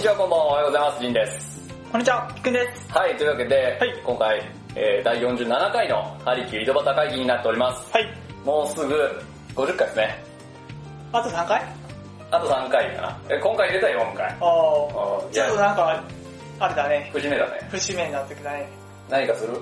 [0.00, 1.02] んにちは、こんばんは、おはようございます。
[1.02, 1.68] ジンです。
[1.92, 2.90] こんにちは、きくんです。
[2.90, 4.40] はい、というわけで、はい今回、
[4.74, 7.92] えー、第47回のハリキュー井戸端会議になっております。
[7.92, 8.08] はい。
[8.42, 8.94] もうすぐ
[9.54, 10.24] 50回ですね。
[11.12, 11.62] あと3回？
[12.30, 13.20] あと3回かな。
[13.28, 14.24] え今回出た4回。
[14.24, 14.36] ああ。
[15.30, 16.02] いちょっとや、なんか、
[16.60, 17.10] あれだね。
[17.12, 17.68] 節目だね。
[17.70, 18.70] 節目になってきたね。
[19.10, 19.60] 何かする？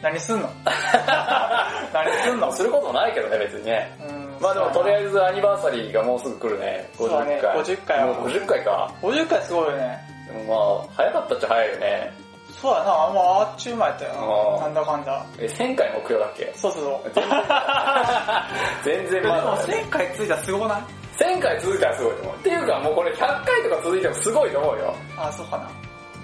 [0.00, 0.48] 何すんの？
[1.92, 2.52] 何すんの？
[2.52, 3.98] することもないけどね、別にね。
[4.00, 4.03] うん
[4.44, 5.06] まあでもとりあず。
[5.06, 6.88] えずアニバーサリーがもうすぐ来るね。
[6.94, 7.56] 50そうだね回。
[7.58, 8.92] 50回はもう50回か。
[9.02, 9.98] 50回すごいよね。
[10.26, 12.12] でもまあ、早かったっちゃ早いよね。
[12.60, 14.12] そうやな、あんまあっちゅう間やったよ
[14.58, 14.60] な。
[14.64, 15.26] なんだかんだ。
[15.38, 16.52] え、1000回目標だっけ？
[16.56, 17.12] そうそうそう。
[18.84, 19.74] 全然 まだだね。
[19.84, 20.82] 1000回ついたらすごない
[21.18, 22.34] ？1000回続いたらすごいと思う。
[22.36, 24.94] っていうかもうこれ100回とか続いてもすごいと思うよ。
[25.18, 25.58] あ、そうか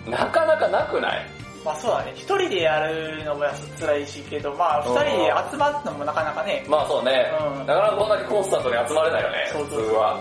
[0.06, 0.18] な。
[0.18, 1.26] なかなかなくない？
[1.64, 2.12] まあそうだね。
[2.14, 3.44] 一人でやるのも
[3.78, 6.64] 辛いしけど、まあ二人で集まるのもなかなかね。
[6.68, 10.20] まあそうね、うんなかなかこんだけコンスタントに集まれないよね、そうそう普通は。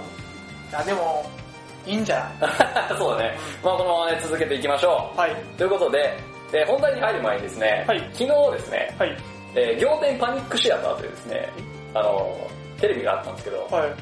[0.70, 1.26] いやでも、
[1.86, 2.98] いいんじゃない？
[3.00, 3.38] そうだね。
[3.64, 5.32] まあこのままね、続けていきましょはい。
[5.32, 5.36] う。
[5.58, 6.18] ということで、
[6.52, 9.18] えー本題に入る前にですね、はい昨日ですね、はい。
[9.56, 11.50] えー仰天パニックシアターというですね、
[11.94, 12.38] あの、
[12.82, 13.94] テレビがあったんですけど、はい。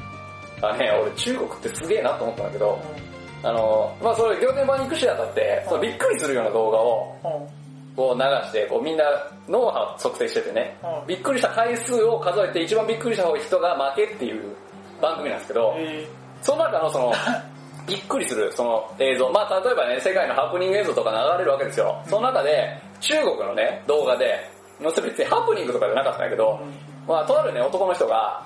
[0.60, 2.78] あのね、俺中国ってすげえなと思ったんだけど、
[3.42, 7.48] あの、まあそれ仰天パニックシアターって、そのびっくりするような動画を。
[7.98, 9.04] こう流して、こうみんな
[9.48, 11.06] 脳波を測定しててね、うん。
[11.08, 14.54] びっくりした回数を数えて一番びっくりした人が負けっていう
[15.02, 16.06] 番組なんですけど、え。
[16.40, 17.12] その中のその、
[17.88, 22.00] びっくりするその映像、まあ例えばね、世界のハプニング映像とか流れるわけですよ。
[22.06, 24.48] その中で、中国のね、動画で、
[24.80, 26.60] 別にハプニングとかじゃなかったんだけど、
[27.08, 28.44] まあとあるね、男の人が、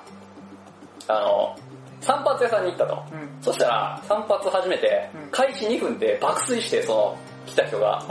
[1.09, 1.55] あの、
[2.03, 2.95] 散髪屋さんに行ったと。
[2.95, 3.15] ー。
[3.15, 3.29] うん。
[3.41, 8.03] そしたら、散髪始めてうん、開始2分で爆睡して、その、来た人が、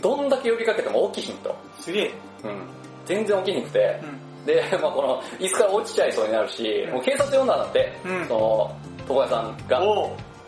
[0.00, 1.54] どんだけ呼びかけても起きひんと。
[1.80, 2.10] すげえ。
[2.44, 2.62] うん。
[3.06, 4.46] 全然起きにくて、うん。
[4.46, 8.76] で、 まあこの、椅子から落ちちゃいそうになるし、うんもう警察呼んだんだって、うんその、
[9.08, 9.80] 床屋さんが。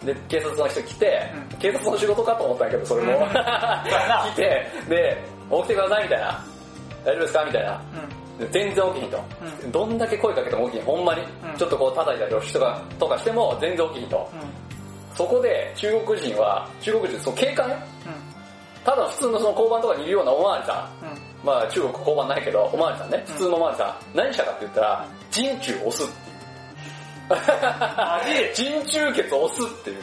[0.04, 3.26] で、警察の人来て、うん警察の仕事かと思ったんやけど、それも。
[4.32, 6.44] 来て、で、起きてくださいみたいな。
[7.04, 7.44] 大丈夫ですか？
[7.44, 7.80] みたいな。
[8.38, 10.84] 全然起きひんと、うどんだけ声かけても起きひん。
[10.84, 11.22] ほんまに。
[11.22, 14.30] うんちょっとこう叩いたり押しとかとかしても全然起きひんと。
[14.32, 15.16] うん。
[15.16, 17.70] そこで中国人は、中国人、その警官？
[18.84, 21.06] ただ普通のその交番とかにいるようなおまわりさん。
[21.06, 21.18] うん。
[21.46, 23.24] まあ中国交番ないけど、おまわりさんね。
[23.26, 24.16] うん普通のおまわりさん。
[24.16, 26.36] 何したかって言ったら、人中押すっていう。
[28.54, 30.02] 人中血を押すっていう。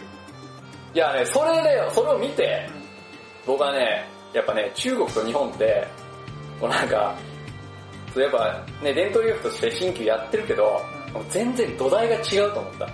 [0.95, 2.67] いやね、それで、それを見て、
[3.45, 5.87] 僕はね、やっぱね、中国と日本って、
[6.59, 7.15] こうなんか、
[8.19, 10.81] やっぱね、伝統医学として新旧やってるけど、
[11.29, 12.89] 全然土台が違うと思った。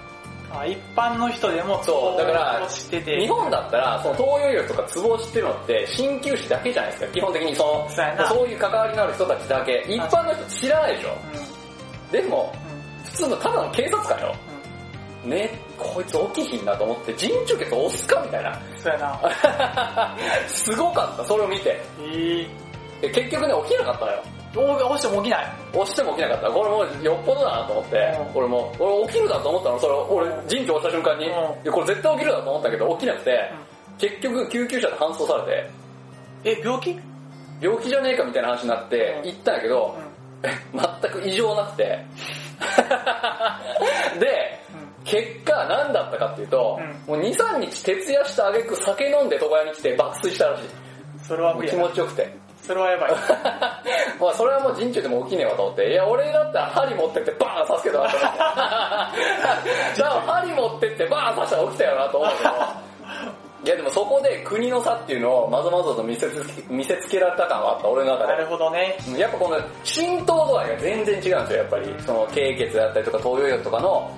[0.52, 3.22] あ一般の人でもそうだから知ってて。
[3.22, 7.12] 日本だったら、その東洋医学とかツボを知ってるのって、鍼灸師だけじゃないですか。
[7.12, 7.90] 基本的にその、
[8.28, 9.86] そういう関わりのある人たちだけ。
[9.88, 11.10] 一般の人知らないでしょ。
[12.10, 13.04] うでも、ん。
[13.06, 14.36] 普通のただの警察官よ。
[15.24, 18.50] ね、こいつ起きひんなと思って、人中血を押すかみたいな。
[18.50, 18.82] うん。
[18.82, 20.16] そうやな。
[20.50, 21.80] すごかった、それを見て。
[22.02, 22.70] ええ
[23.02, 24.24] で結局ね、起きなかったのよ。
[24.54, 24.86] ー。
[24.86, 25.54] 押しても起きない。
[25.74, 26.50] 押しても起きなかった。
[26.50, 28.38] これもうよっぽどだなと思って、うん。
[28.40, 31.30] 俺も、俺起きるだと思ったの、それ、俺、人中押した瞬間に、
[31.70, 33.52] うこれ絶対起きるだと思ったけど、起きなくて、
[33.98, 35.70] 結局救急車で搬送され
[36.44, 37.00] て、え、病気？
[37.62, 39.30] 病気じゃねえかみたいな話になってうん。
[39.30, 39.98] 行ったんやけど、
[40.42, 42.06] 全く異常なくて、
[44.20, 44.60] で、
[45.04, 50.64] 結果何だったかっていうと、もう2、3日徹夜した挙句酒飲んで床屋に来て爆睡したらしい。
[51.24, 52.49] それは気持ちよくて。
[52.70, 53.12] それはやばい。
[54.22, 58.38] まあそれはもう人中でも起きねえわと思って、いや俺だったら針持ってってバーン刺すけどなと思って。
[59.96, 62.50] じゃあ針持ってってバーン刺したら起きたよなと思うけど、
[63.66, 68.46] いやでもそこで国の差っていうのをまざまざと見せつけ見せつけられた感があった、俺の中でなる。
[68.46, 68.96] ほどね。
[69.18, 71.96] やっぱこの浸透度合いが全然違うんですよ、やっぱり。
[72.06, 74.12] その経血だったりとか東洋医学とかの、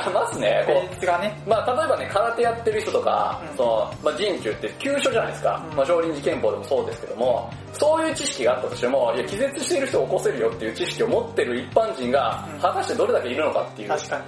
[0.12, 1.42] まずね、こうね。
[1.46, 5.62] まあ例えばね、空手やってる人とか、うんその、まあ人中って急所じゃないですか。
[5.70, 14.22] うんまあ少林寺拳法でもそうですけども、そういう知識があったとしても、いや、気絶している人を起こせるよっていう知識を持ってる一般人がうん、果たしてどれだけいるのかっていう、確かに。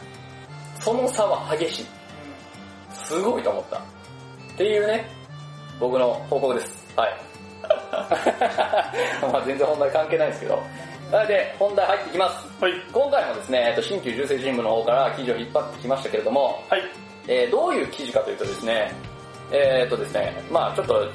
[0.80, 1.86] その差は激しい。
[2.92, 3.78] すごいと思った。
[3.78, 3.80] っ
[4.56, 5.08] ていうね、
[5.80, 6.86] 僕の報告です。
[6.96, 7.16] はい。
[9.32, 10.62] まあ全然本題関係ないですけど。
[11.14, 12.60] なので、本題入っていきます。
[12.60, 12.72] はい。
[12.92, 16.82] 今回もですね、えっと新旧重生新聞の方から記事を引っ張ってきましたけれども、はい。
[17.28, 18.92] えーどういう記事かというとですね、
[19.52, 21.08] えーっとですね、まあちょっと、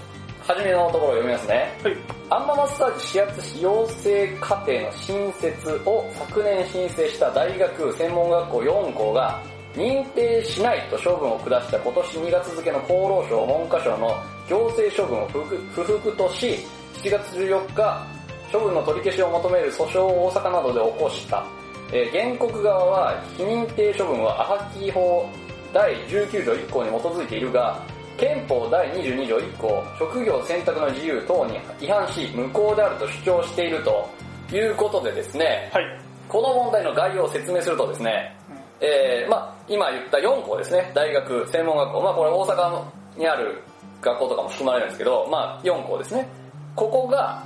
[0.47, 1.77] 初めのところを読みますね。
[1.83, 1.97] はい。
[2.29, 9.43] アンママッサージ指圧費養成課程の新設を昨年申請した大学専門学校4校が
[9.75, 14.15] 認定しないと処分を下した今年2月付の厚労省文科省の
[14.47, 16.57] 行政処分を不服とし、
[17.03, 18.18] 7月14日、
[18.51, 21.45] 処分の取り消しを求める訴訟を大阪などで起こした。
[21.91, 25.27] えー原告側は非認定処分はアハキ法
[25.73, 27.79] 第19条1項に基づいているが、
[28.17, 34.09] 憲法第22条1項、職業選択の自由等に違反し、無効であると主張していると
[34.51, 35.83] いうことでですね、はい。
[36.27, 38.35] この問題の概要を説明するとですね、
[38.81, 42.83] えー、まあ今言った4校ですね、大学、専門学校、まあこれ大阪
[43.17, 43.61] にある
[44.01, 46.27] 学校とかも含まれるんですけど、まあ4校ですね。
[46.75, 47.43] ここが、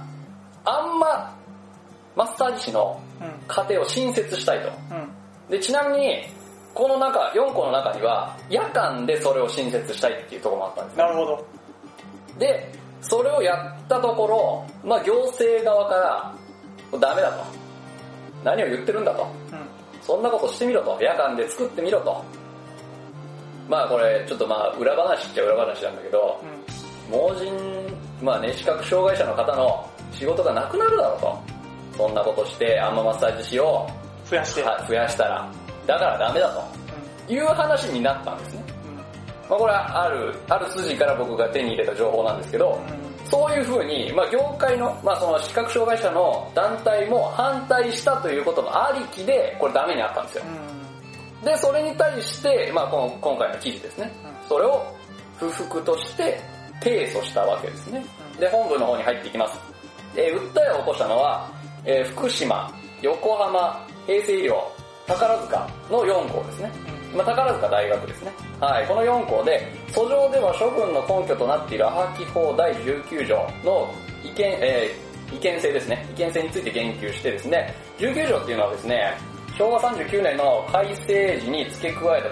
[0.65, 1.35] あんま、
[2.15, 3.33] マッサージ師のうん。
[3.47, 4.69] 家庭を新設したいと。
[4.91, 5.49] うん。
[5.49, 6.23] で、ちなみに、
[6.73, 11.45] この中、4校の中には、夜間でそれを新設したいっていうところもあったんですなるほど。
[12.39, 12.71] で、
[13.01, 17.43] それをやったところ、まあ行政側から、ダメだと。
[18.43, 19.23] 何を言ってるんだと。
[19.51, 19.59] うん。
[20.01, 20.97] そんなことしてみろと。
[21.01, 22.23] 夜間で作ってみろと。
[23.69, 26.39] まあこれ、ちょっとまあ裏話っちゃ裏話なんだけど、
[27.09, 27.19] うん。
[27.19, 27.53] 盲人、
[28.21, 31.41] まあね、視覚障害者の方の仕事がなくなるだろうと。
[31.97, 33.87] そんなことして、アンママッサージ師を
[34.25, 34.63] 増やして。
[34.63, 35.51] は増やしたら、
[35.85, 36.83] だからダメだと。
[37.33, 38.63] いう話になったんですね。
[38.85, 38.95] うん。
[38.97, 39.03] ま
[39.55, 43.29] あこれはある、ある筋から僕が手に入れた情報なんですけど、うん。
[43.29, 50.43] そういうふうに、まあ、業界の、まあ、その視覚障害者の団体も反対したということのありきで、これダメになったんですよ。
[51.41, 51.45] うん。
[51.45, 54.11] で、それに対して、まあ、この今回の記事ですね。
[54.47, 54.85] それを
[55.37, 56.39] 不服として
[56.81, 58.05] 提訴したわけですね。
[58.39, 59.72] で、本文の方に入っていきます。
[60.15, 61.49] えー訴えを起こしたのは、
[61.85, 62.71] えー福島、
[63.01, 64.55] 横浜、平成医療、
[65.07, 66.71] 宝塚の4校ですね。
[67.15, 68.31] まあ、宝塚大学ですね。
[68.59, 73.93] はい、この4校で、訴状では処分の根拠となっているアハキ法第19条の
[74.23, 76.05] 違憲、えー違憲性ですね。
[76.11, 79.17] 違憲性について言及してですね、19条っていうのはですね、
[79.57, 82.29] 昭和39年の改正時に付け加えた、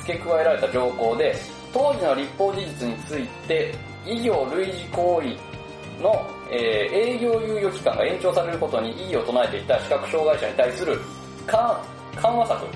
[0.00, 1.34] 付け加えられた条項で、
[1.72, 3.74] 当時の立法事実について、
[4.06, 10.98] 医療類似行為の、えー営業猶予期間が延長されることに異議を唱えていた視覚障害者に対する
[11.46, 11.76] 緩
[12.16, 12.66] 緩和策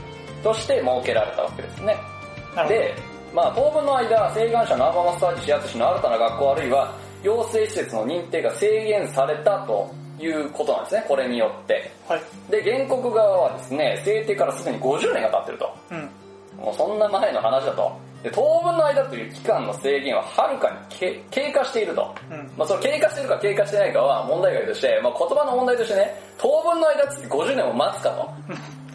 [0.43, 1.97] として設けられたわけですね。
[2.69, 2.95] で、
[3.35, 11.91] まあ当分の間、請願者のアーバーマッサージ指圧師の新たな学校あるいは養成施設の認定が制限されたということなんですね、これによって。
[12.09, 12.21] はい。
[12.51, 15.77] で、原告側はですね、制定からすでに50年が経ってると。
[15.91, 16.11] うん。
[16.65, 17.93] もうそんな前の話だと。
[18.23, 22.15] で、当分の間という期間の制限ははるかにけ経過していると。
[22.31, 22.51] うん。
[22.57, 28.31] まあその経過してるか経過してないかは問題外として、まあ言葉の問題としてね、当分の間っつって50年も待つかと。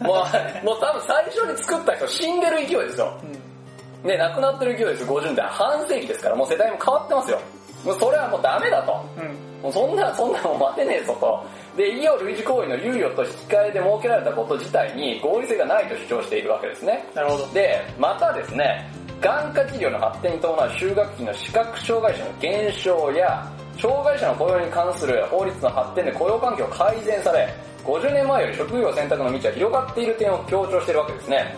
[0.04, 3.12] もう、もう多分最初に作った人死んでる勢いですよ。
[3.22, 4.08] うん。
[4.08, 5.46] ね、亡くなってる勢いです、50年代。
[5.48, 7.40] 半世紀ですから、もう世代も変わってますよ。
[7.84, 9.04] もうそれはもうダメだと。
[9.16, 9.48] うん。
[9.62, 11.44] もうそんな、そんなもん待てねえぞと。
[11.76, 17.04] で、医療類似行為の猶予と引き換えで設けられたこと自体に合理性がないと主張しているわけですね。
[17.14, 17.46] なるほど。
[17.48, 18.88] で、またですね、
[19.20, 23.50] 眼科治療の発展に伴う就学期の視覚障害者の減少や、
[23.80, 27.48] 障害者の雇用に関する法律の発展で雇用環境が改善され、
[27.84, 31.56] 50年前より職業選択の道は広がっている点を強調しているわけですね。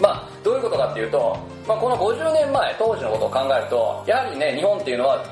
[0.00, 5.24] まあ、どういうことかっていうと、まあ、この50年前、当時のことを考えると、やはりね、日本っていうのは、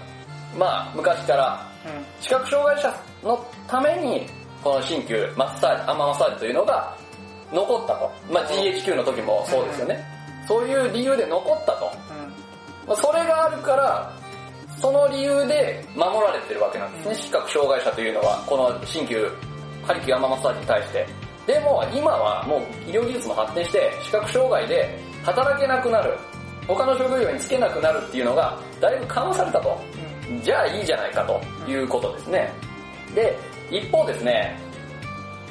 [0.59, 1.97] まあ、昔からうん。
[1.97, 2.05] うん。
[2.21, 2.95] 視覚障害者
[3.25, 4.27] のために、
[4.63, 6.97] この新旧マッサージ、アンママッサージというのが
[7.53, 8.11] 残ったと。
[8.31, 10.12] まあ GHQ の時もそうですよね。
[10.47, 11.91] そういう理由で残ったと。
[12.87, 14.13] まあそれがあるから、
[14.81, 19.31] その理由で守られてるわけなんですね、視覚障害者というのは、この新旧
[19.87, 21.07] ハリキューアンママッサージに対して。
[21.47, 26.17] でも今はもう医療技術も発展して、視覚障害で働けなくなる、
[26.67, 29.81] 他の職業に就けなくなるっていうのが、だいぶ緩和されたと。
[30.31, 30.41] うん。
[30.43, 32.53] じゃあいいじゃないかということですね。
[33.15, 33.37] で、
[33.71, 34.57] 一方ですね、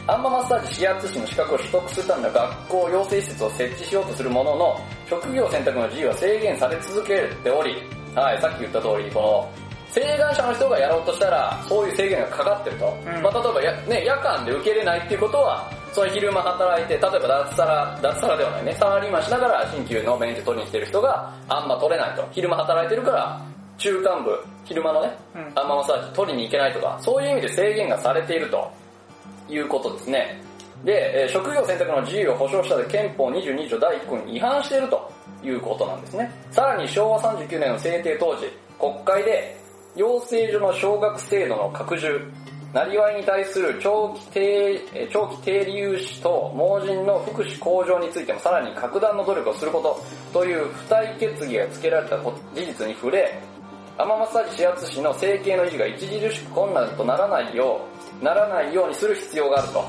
[0.08, 7.76] アンママッサージ指圧師の資格を取得するための学校、養成施設を設置しようとするものの、職業選択の自由は制限され続けており、
[8.16, 9.50] はい、さっき言った通り、この、
[9.94, 12.86] 請願者の人がやろうとしたら、そういう制限がかかってると。
[12.86, 22.28] んまあ例えばや、ね、夜間で受け入れないっていうことは、その昼間働いて、例えば脱サラ、脱サラではないね、サラリーマンしながら新旧の免許取りに来てる人があんま取れないと。
[22.32, 23.42] 昼間働いてるから、
[23.78, 28.72] 中間部、昼間のね、うんアンママッサージ取りに行けないとか、そういう意味で制限がされていると
[29.50, 30.42] いうことですね。
[30.84, 35.12] で、職業選択の自由を保障したで憲法22条第1項に違反していると
[35.44, 36.32] いうことなんですね。
[36.52, 38.48] さらに昭和39年の制定当時、
[38.80, 39.58] 国会で
[39.96, 42.20] 養成所の奨学制度の拡充、
[42.74, 53.40] なりわいに対する長期低、長期低利融資と盲人の福祉向上についてもさらに格段の努力をすることという付帯決議が付けられた事実に触れ、
[53.98, 59.86] アママッサージ指圧師の整形の維持が著しく困難とならないよう、ならないようにする必要があると、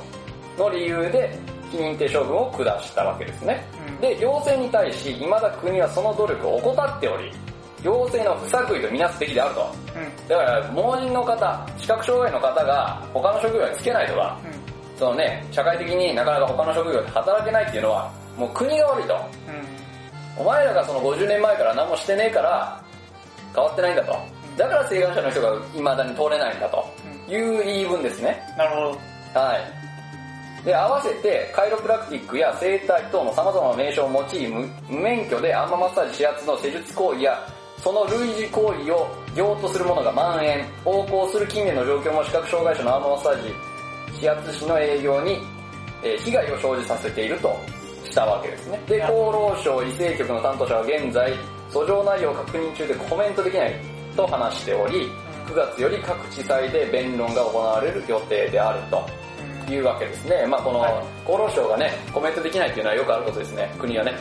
[0.58, 1.38] の理由で、
[1.70, 3.64] 非認定処分を下したわけですね。
[3.86, 7.30] うんで、行政に対し、未だ国はその努力を怠っており、
[7.84, 9.74] 行政の不作為とみなすべきであると。
[9.94, 10.28] うん。
[10.28, 14.98] だから、盲人の方、視覚障害の方が他の職業に就けないとか、うん。
[14.98, 19.14] そのね、社会的になかなか他の職業で働けないっていうのは、もう国が悪いと。
[19.14, 20.42] うん。
[20.42, 22.82] お前らがその50年前から何もしてねえから、
[23.54, 24.16] 変わってないんだと。
[24.56, 26.84] だから請願者の人が未だに通れないんだと
[27.36, 28.42] いう言い分ですね。
[28.56, 29.40] なるほど。
[29.40, 30.64] はい。
[30.64, 37.48] で、合わせて、カイロプラクティックや整体等の様々な名称を用い、無無免許でアンママッサージ指圧の施術行為や、
[37.82, 43.54] その類似行為を業とする者が蔓延、横行する近年の状況も視覚障害者のアンママッサージ
[44.14, 45.38] 指圧師の営業に、
[46.04, 47.56] えー被害を生じさせていると
[48.04, 48.80] したわけですね。
[48.86, 51.32] で、厚労省医政局の担当者は現在、
[51.70, 53.74] 訴状内容を確認中でコメントできない
[54.16, 55.08] と話しており、
[55.52, 59.06] 9月より各地裁で弁論が行われる予定であると。
[59.70, 60.44] いうわけですね。
[60.46, 60.92] まあこのはい
[61.24, 64.12] 厚労省がね、コメントできないっていうのはよくあることですね、国はね。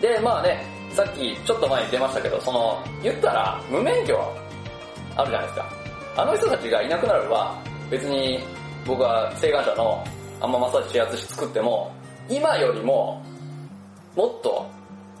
[0.00, 4.18] で、まあね、さっきちょっと前に出ましたけど、その、言ったら無免許
[5.14, 5.68] あるじゃないですか。
[6.16, 7.54] あの人たちがいなくなれば、
[7.90, 8.40] 別に
[8.86, 10.02] 僕は請願者の
[10.40, 11.92] アンママッサージ指圧師作っても、
[12.28, 13.22] 今よりも、
[14.16, 14.66] もっと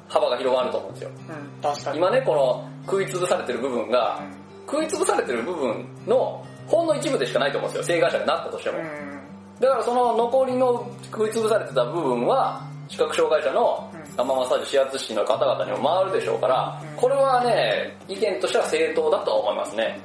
[0.08, 1.10] 幅が広がると思うんですよ。
[1.28, 1.98] うん、確かに。
[1.98, 4.20] 今ね、この食い潰されてる部分が、
[4.70, 8.78] 食い潰されてる部分のほんの一部でしかないと思うんですよ、請願者になったとしても。
[8.78, 9.20] うん。
[9.60, 20.00] だからその残りの食い潰されてた部分は、視覚障害者のアンママッサージ指圧師の方々にも回るでしょうからうん、これはね、意見としては正当だと思いますね。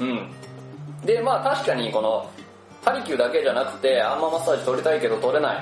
[0.00, 0.08] うん。
[0.08, 0.30] うん。
[1.04, 2.28] で、まあ確かにこの、
[2.84, 5.56] ハリキューだけじゃなくて、アンママッサージ取りたいけど取れない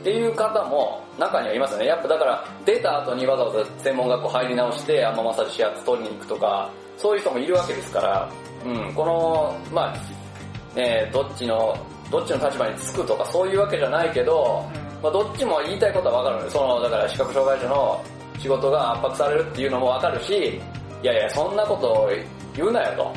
[0.00, 1.86] っていう方も中にはいますよね。
[1.86, 8.30] やっぱだから出た後にわざわざ専門学校入り直してアンママッサージ指圧取りに行くとか、そういう人もいるわけですから、
[8.64, 11.76] うん、この、まあ、ねどっちの、
[12.10, 14.64] どっちの立場につくとかそういうわけじゃないけど、
[15.02, 18.04] まあどっちも言いたいことはわかるので、その、だから視覚障害者の
[18.38, 20.60] 仕事が圧迫されるっていうのもわかるし、
[21.02, 22.10] いやいや、そんなことを
[22.56, 23.12] 言うなよと。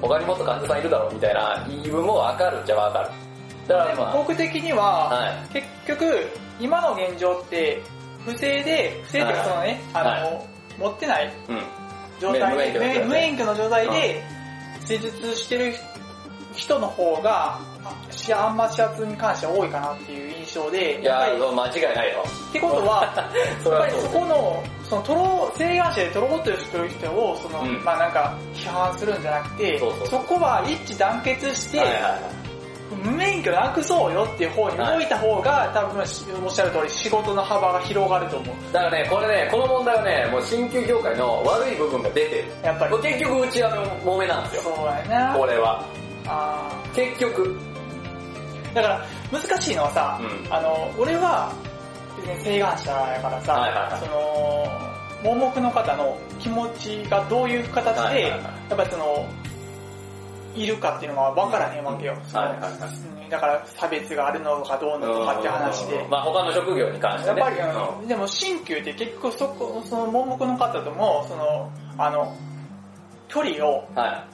[0.00, 3.10] 他にもっと患者さんいるだろうみたいな言い分もわかるっちゃわかる。
[3.66, 5.48] だからま僕的には、あ、はい。
[5.52, 6.28] 結局、
[6.60, 7.82] 今の現状って、
[8.24, 10.42] 不正で、不正っていうかそのね、あの、は
[10.78, 11.62] 持ってないうん。
[12.20, 14.22] 状態で、無免許の状態無無免許の状態で、
[14.86, 15.74] 施術してる
[16.54, 17.58] 人の方が、
[18.10, 22.24] しあんま視圧に関しては多いかなっていう印象で、いや間違いないよ。
[22.52, 23.04] てことは、
[23.64, 32.43] やっぱりそこの、そのトロ、請願者でトロボットをしてる人を、その、うんまあなんか、批判するんじゃなくて、そうそうこは一致団結して、はいはいはい。
[32.90, 38.72] 無免許なくそうよっていう方に動いた方が、多分おっしゃる通り仕事の幅が広がると思う。
[38.72, 42.44] だからね、これね、この問題はね、もう鍼灸業界の悪い部分が出てる。
[42.62, 44.62] やっぱり結局うちは揉めなんですよ。
[44.62, 45.34] そうやな。
[45.34, 45.84] これは。
[46.26, 47.42] あ結局。
[47.42, 51.52] ーだから、難しいのはさ、うんあの、俺は、
[52.16, 59.26] 別に請願者やからさ、はいはいはいその、盲目の方の気持ちがどういう形で、はいはいはいやっぱりその、
[60.54, 62.12] いるかっていうのが分からへんわけよ。
[62.32, 66.06] はいはいはいうんだから差別があるのかどうのとかって話で。
[66.10, 67.40] まあ他の職業に関してね。
[67.40, 72.36] やっぱり、でも鍼灸って結局そこ、その盲目の方とも、その、あの、
[73.28, 74.26] 距離をんは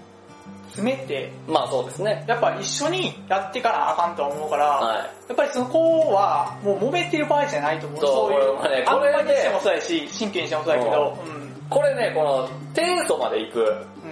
[0.67, 1.51] 詰めて、い。
[1.51, 2.25] まあそうですね。
[2.29, 4.99] やっぱ一緒にやってからあかんと思うから、はい。
[5.29, 8.01] やっぱりその子はもう揉めてる場合じゃないと思う。
[8.01, 11.51] そういう、これねあんこれねまりにしてもそうやし、神経にしてもそうやけど、うん。
[11.71, 13.61] これね、この、提訴まで行く。
[13.61, 14.10] うん。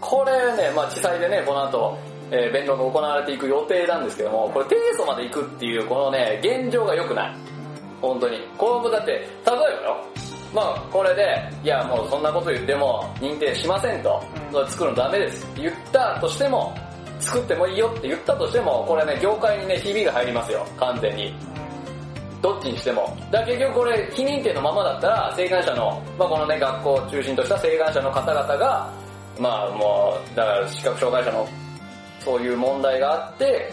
[0.00, 1.98] これね、まあ地裁でね、この後、
[2.30, 7.36] えー弁論が行われていく予定なんですけども、これ提訴まで行くっていう、このね、現状が良くない。
[8.00, 8.40] 本当に。
[8.56, 10.04] これだって、例えばよ、
[10.54, 14.22] まあこれで、いやもうそんなこと言っても認定しませんと、
[14.68, 16.74] 作るのダメですって言ったとしても、
[17.20, 21.34] 作ってもいいよって言ったとしても、これね、業界にね、ひびが入りますよ、完全に。
[22.42, 23.14] どっちにしても。
[23.30, 28.90] だ結局これ、非認定のままだったら、請願者の、まあこのね、学校を中心とした請願者の方々が、
[29.38, 31.48] まあもう、だから視覚障害者の、
[32.20, 33.72] そういう問題があって、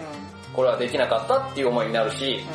[0.53, 2.45] これはできなかったっていう思いになるし、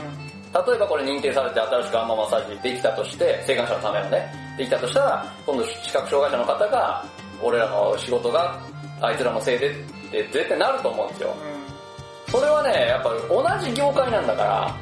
[0.55, 7.05] 例えばこれ認定されて新しくアンママッサージできたとして、請願者のためのね、できたとしたら、今度視覚障害者の方が、
[7.43, 8.61] 俺らの仕事が
[9.01, 9.75] あいつらのせいでっ
[10.11, 11.35] て絶対なると思うんですよ。
[12.29, 14.75] それはね、やっぱ同じ業界なんだから、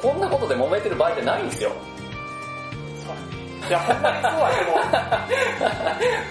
[0.00, 1.72] こんなことで揉めてる場合ってないんですよ。
[3.68, 4.46] いや、ほんまにそうや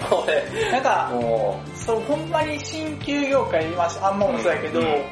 [0.10, 5.04] これ、 けど、なんか、もそう、ほんまに新旧業界今あんまもそうやけど、うんうん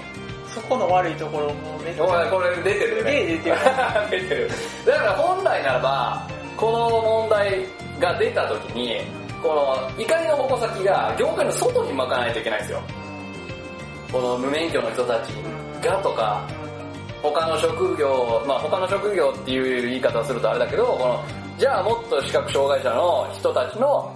[0.53, 3.11] そこの悪いところもめっう、ちゃ、これ出てるよね。
[3.25, 3.55] 出てる
[4.11, 4.49] 出てる。
[4.85, 7.65] だから本来ならば、この問題
[7.99, 9.01] が出た時に、
[9.41, 12.81] この怒りの矛先が業界の外に巻かないといけないんですよ。
[14.11, 15.31] この無免許の人たち
[15.83, 16.41] がとか、
[17.23, 21.23] 他の職業、まあ他の職業っていう言い方をするとあれだけど、この、
[21.57, 24.15] じゃあもっと視覚障害者の人たちの、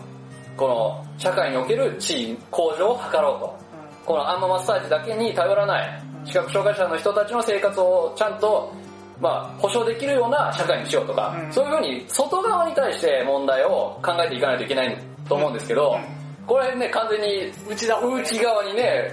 [0.56, 3.68] この社会における地位向上を図ろうと。
[4.06, 8.74] このアンママッサージだけに頼らない、視覚障害者の人たちの生活をちゃんと、
[9.20, 16.18] まあ、保障できるような社会にしようとか、うんそういうふうに外側に対して問題を考えていかないといけないと思うんですけど、うん
[16.48, 19.12] これね、完全に内側にね、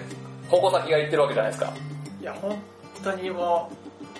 [0.49, 1.73] 矛先がいってるわけじゃないですか。
[2.21, 2.57] いや、本
[3.03, 3.69] 当にも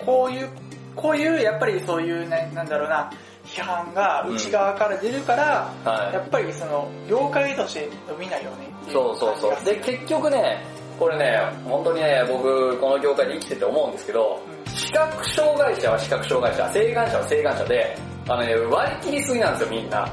[0.01, 0.49] う、こういう、
[0.97, 3.09] こういう、やっぱりそういう、ね、なんだろうな、
[3.55, 9.63] 批判が内側から出るから、はいやっぱりその、業界として伸びないよねっていそうそうそう。
[9.63, 10.65] で、結局ね、
[10.99, 17.97] これね、本当にね、僕、この業界で生きてて思うんですけど、視覚障害者は視覚障害者、性眼者は性眼者で、
[18.27, 20.09] あのね、割り切りすぎなんですよ、みんな。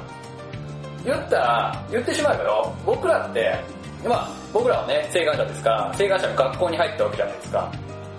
[1.05, 3.59] 言ったら、言ってしまえばよ、僕らって、
[4.05, 7.73] まあ、僕らはね、性眼者ですから、性眼者の学校に入ったわけじゃないですか。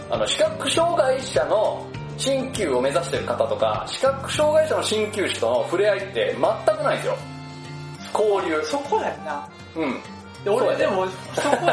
[0.09, 1.85] あの、視覚障害者の
[2.23, 7.17] 鍼灸を目指してる方とか、視覚障害者の鍼灸師との触れ合いって全くないんですよ。
[8.13, 8.61] 交流。
[8.63, 9.47] そこだよな。
[9.75, 10.01] うん。
[10.43, 11.63] で俺でも、そこ、ほ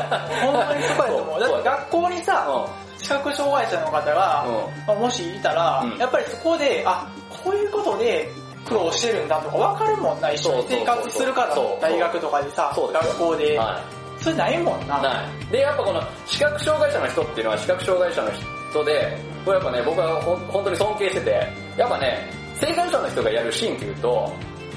[0.52, 1.40] んまにそこやと思う。
[1.40, 2.66] だって学校にさ、
[2.98, 4.44] 視覚障害者の方が、
[4.86, 7.06] まあもしいたら、うんやっぱりそこで、あ、
[7.44, 8.28] こういうことで
[8.66, 13.58] 苦労してるんだとか分かるもんな、一緒に生活するから大学とかでさ、学校で。
[13.58, 13.80] は
[14.20, 14.98] それないもんな。
[14.98, 15.02] い。
[15.02, 15.52] ない。
[15.52, 18.30] で、やっぱこの視覚障害者の人っていうのは視覚障害者の
[18.70, 21.30] 人で、これやっぱね、僕は本当に尊敬してて、
[21.76, 24.32] やっぱね、性感者の人がやる鍼灸と、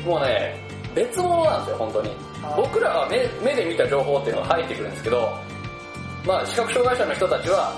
[0.06, 0.56] もうね、
[0.96, 2.12] 別物なんですよ、本当に
[2.44, 2.54] あ。
[2.56, 5.38] 僕らは目目で見た情報っていうのが入ってくるんですけど、
[6.26, 7.74] まあ視覚障害者の人たちは、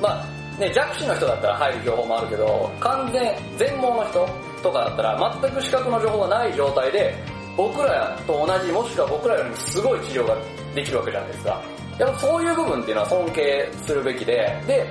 [0.00, 4.28] まあね、弱視の人だったら入る情報もあるけど、完全、全盲の人
[4.62, 7.14] とかだったら全く視覚の情報がない状態で、
[7.56, 10.36] 僕らと同じ、もしくは僕らよりもすごい治療が
[10.74, 11.62] できるわけじゃないですか。
[11.98, 14.86] やっぱそういう部分っていうのは尊敬するべきで、で、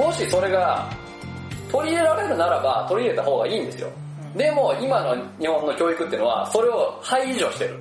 [0.00, 0.88] もしそれが
[1.70, 3.90] 取り入れられるならば取り入れた方がいいんですよ。
[4.34, 7.78] でも今の日本の教育っていうのはそれを排除してる。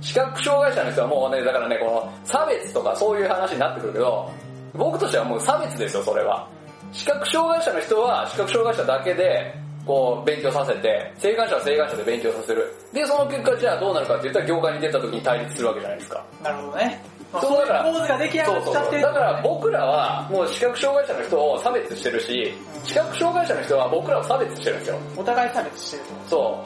[0.00, 4.30] 視覚障害者の人はもうね、だからね、この差別とかそういう話になってくるけど、
[4.74, 6.46] 僕としてはもう差別ですよ、それは。
[6.92, 9.52] 視覚障害者の人は視覚障害者だけで、
[9.88, 12.70] こう、勉強させて、性感者は性感者で勉強させる。
[12.92, 16.24] で、その結果じゃあどうなるかって言ったら業界に出た時に対立するわけじゃないですか。
[16.44, 17.02] なるほどね。
[17.32, 18.44] まあそうだから構図が出来上。
[18.44, 19.02] がっちゃってる。
[19.02, 24.98] だから僕らはもう視覚障害者の人を差別してるし、視覚障害者の人は僕らを差別してるんですよ。
[25.16, 26.30] お互い差別してると。
[26.30, 26.64] そ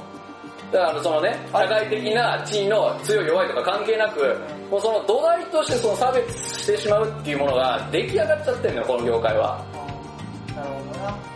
[0.70, 0.74] う。
[0.74, 4.36] だからそのね、社会的な地位の強い弱いとか関係なく、
[4.70, 9.62] もうその土台としてその差別してしまうっていうものが出来上がっちゃってるのよ、この業界は。
[10.56, 11.31] なるほどな。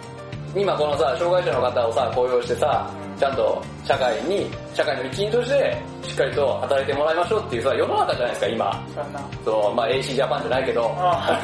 [0.56, 8.86] 今このさ、障害者の方をさ、雇用してさ、ちゃんと社会に、社会の一員として、しっかりと働いてもらいましょうっていうさ、世の中じゃないですか、今。
[9.44, 11.40] そうまあ AC ジャパンじゃないけど、あ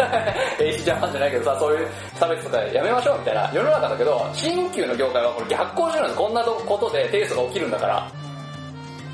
[0.58, 6.18] AC ジャパンじゃないけどさ、そういう差別とかやめましょうみたいな世の中だけど、新旧の業界はこれ逆行してるんです。
[6.18, 8.08] こんなことで提訴が起きるんだから。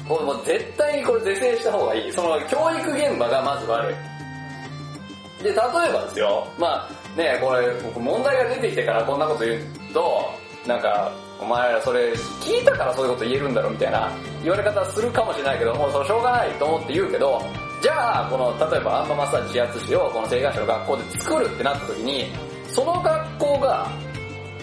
[0.08, 2.12] もうもう絶対にこれ是正した方がいい。
[2.12, 3.94] その教育現場がまず悪い。
[5.42, 10.30] で、例えばですよ、まあね、これ、僕問題が出てきてからこんなこと言うと、
[10.68, 14.10] なんか、お前らそれ聞いたからそういうこと言えるんだろみたいな
[14.42, 17.42] 言われ方するかもしれないけど、もうそれしょうがないと思って言うけど、
[17.82, 22.26] じゃあ、この、例えばアンママッサージ指圧師をこの性害者の学校で作るってなった時に、
[22.68, 23.90] その学校が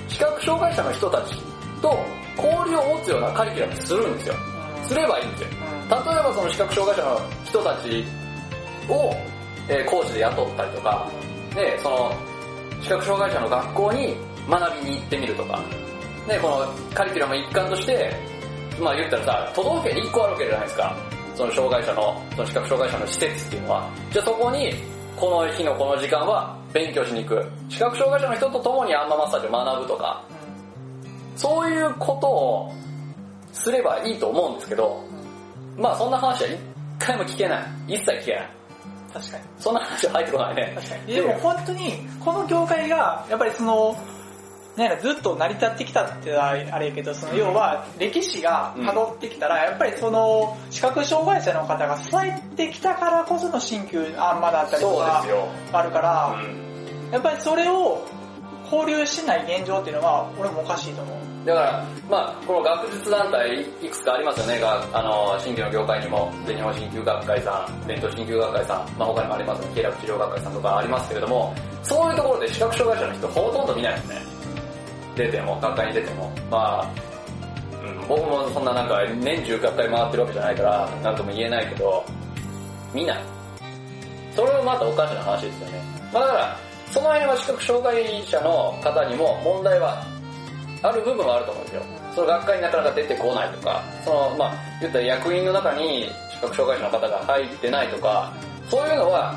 [0.08, 1.36] 視覚障害者の人たち
[1.82, 2.00] と
[2.38, 4.36] 交流を持つようなカリキュラムするんですよ。
[4.88, 5.48] すればいいんですよ。
[5.50, 8.06] 例えばその視覚障害者の人たち
[8.88, 9.14] を、
[9.68, 11.12] え講師で雇ったりとか、
[11.54, 12.12] で、その
[12.86, 14.16] 視覚障害者の学校に
[14.48, 15.60] 学びに行ってみるとか、
[16.28, 18.16] で、このカリキュラム一環として、
[18.80, 20.96] まあ言ったらさ、都道府県に1個あるわけじゃないですか。
[21.34, 23.90] その障害者の、その視覚障害者の施設っていうのは。
[24.12, 24.72] じゃあそこに、
[25.18, 27.44] この日のこの時間は勉強しに行く。
[27.70, 30.24] 視覚障害者の人と共にアンママッサージを学ぶとか、
[31.36, 32.74] そういうことを
[33.52, 35.04] すればいいと思うんですけど、
[35.76, 36.60] まあそんな話は一
[37.00, 37.96] 回も聞けない。
[37.96, 38.55] 一切聞けない。
[39.16, 39.44] 確かに。
[39.60, 40.78] そんな話は入ってこないね。
[41.08, 43.98] でも本当に、この業界が、やっぱりその、
[44.76, 55.24] なんやろずっと成り立ってきたってあれやけど、その要は歴史が辿ってきたら、やっぱりその視覚障害者の方が支えてきたからこその新旧あんまだったりとか。
[55.72, 56.66] あるから、うん
[57.12, 58.06] やっぱりそれを
[58.72, 61.25] 交流しない現状っていうのは俺もおかしいと思う。
[61.46, 64.60] だから、まあこの学術団体いくつかありますよね。
[64.60, 69.72] があの、新規の業界にも、全日本鍼灸学会さん、伝統鍼灸学会さん、まあ他にもありますね。
[69.76, 71.54] 経絡治療学会さんとかありますけれども、
[71.84, 74.22] そういうところで視覚障害者の人ほとんど見ないですね。
[75.16, 76.32] 出ても、学会に出ても。
[76.50, 76.92] まあ、
[77.84, 82.04] うん、僕もそんななんか年中学会回ってるわけじゃないから、なんとも言えないけど、
[82.92, 83.18] 見ない。
[84.36, 85.84] それはまたおかしな話ですよね。
[86.12, 86.58] まあだから、
[86.92, 90.15] その辺は視覚障害者の方にも問題は
[90.90, 91.82] ある部分はあると思うんですよ。
[92.16, 98.34] その学会になかなか出てこないとか、その、まあ、言ったら役員の中に視覚障害者の方が入ってないとか、
[98.70, 99.36] そういうのは、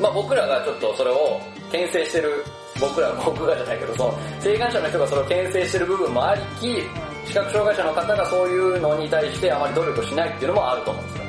[0.00, 2.44] まあ僕らがちょっとそれを牽制してる、
[2.80, 6.82] 僕ら、 僕がじゃないけど、その、性感者の人がそれを牽制してる部分もありき、
[7.26, 11.24] 視覚障害者の方がそういうのに対してあまり努力しないっていうのもあると思うんですよ。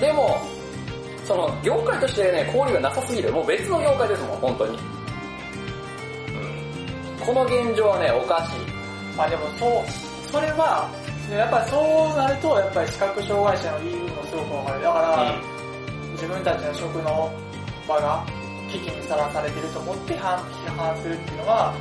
[0.00, 0.40] でも、
[1.26, 3.32] その業界としてね、交流がなさすぎる。
[3.32, 4.78] もう別の業界ですもん、本当に。
[7.26, 9.16] うん、この現状はね、おかしい。
[9.16, 10.88] まあでもそう、それは、
[11.30, 14.82] やっぱりそうなると、やっぱり視覚障害者の言い分もすごくわかる。
[14.82, 15.34] だから、
[16.12, 17.32] 自分たちの職の
[17.88, 18.24] 場が
[18.70, 21.74] 危機にさらされてると思って反批判するっていうのは、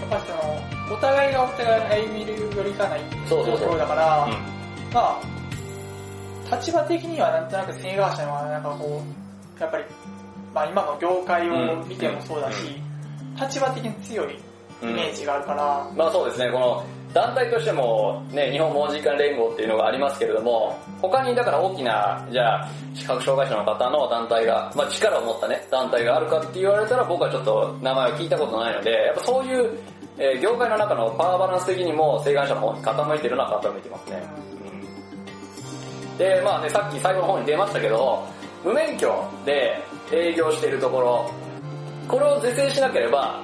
[0.00, 3.68] やっぱりその、お互いがお互いに歩みるよりかないそうそうそう。
[3.68, 4.32] 状況だから、うん。
[4.92, 5.20] ま
[6.50, 9.02] あ、立場的にはなんとなく性側者はなんかこ
[9.58, 9.84] う、やっぱり、
[10.52, 12.80] まあ今の業界を見てもそうだし、
[13.40, 14.36] 立場的に強い
[14.82, 29.78] イメージがあるから、まあそうですね、この団体としてもね、日本盲人間連合っていうのがありますけれども、他にだから大きな、じゃあ、視覚障害者の方の団体が、まあ力を持ったね、団体があるかって言われたら僕はちょっと名前を聞いたことないので、やっぱそういう、
[30.18, 34.22] えー業界の中のパワーバランス的にも性願者の方に傾いてるのは傾いてますね。
[34.64, 38.22] うんで、まあね、さっき最後の方に出ましたけど、
[38.62, 41.30] 無免許で営業しているところ、
[42.06, 43.40] これを是正しなければ、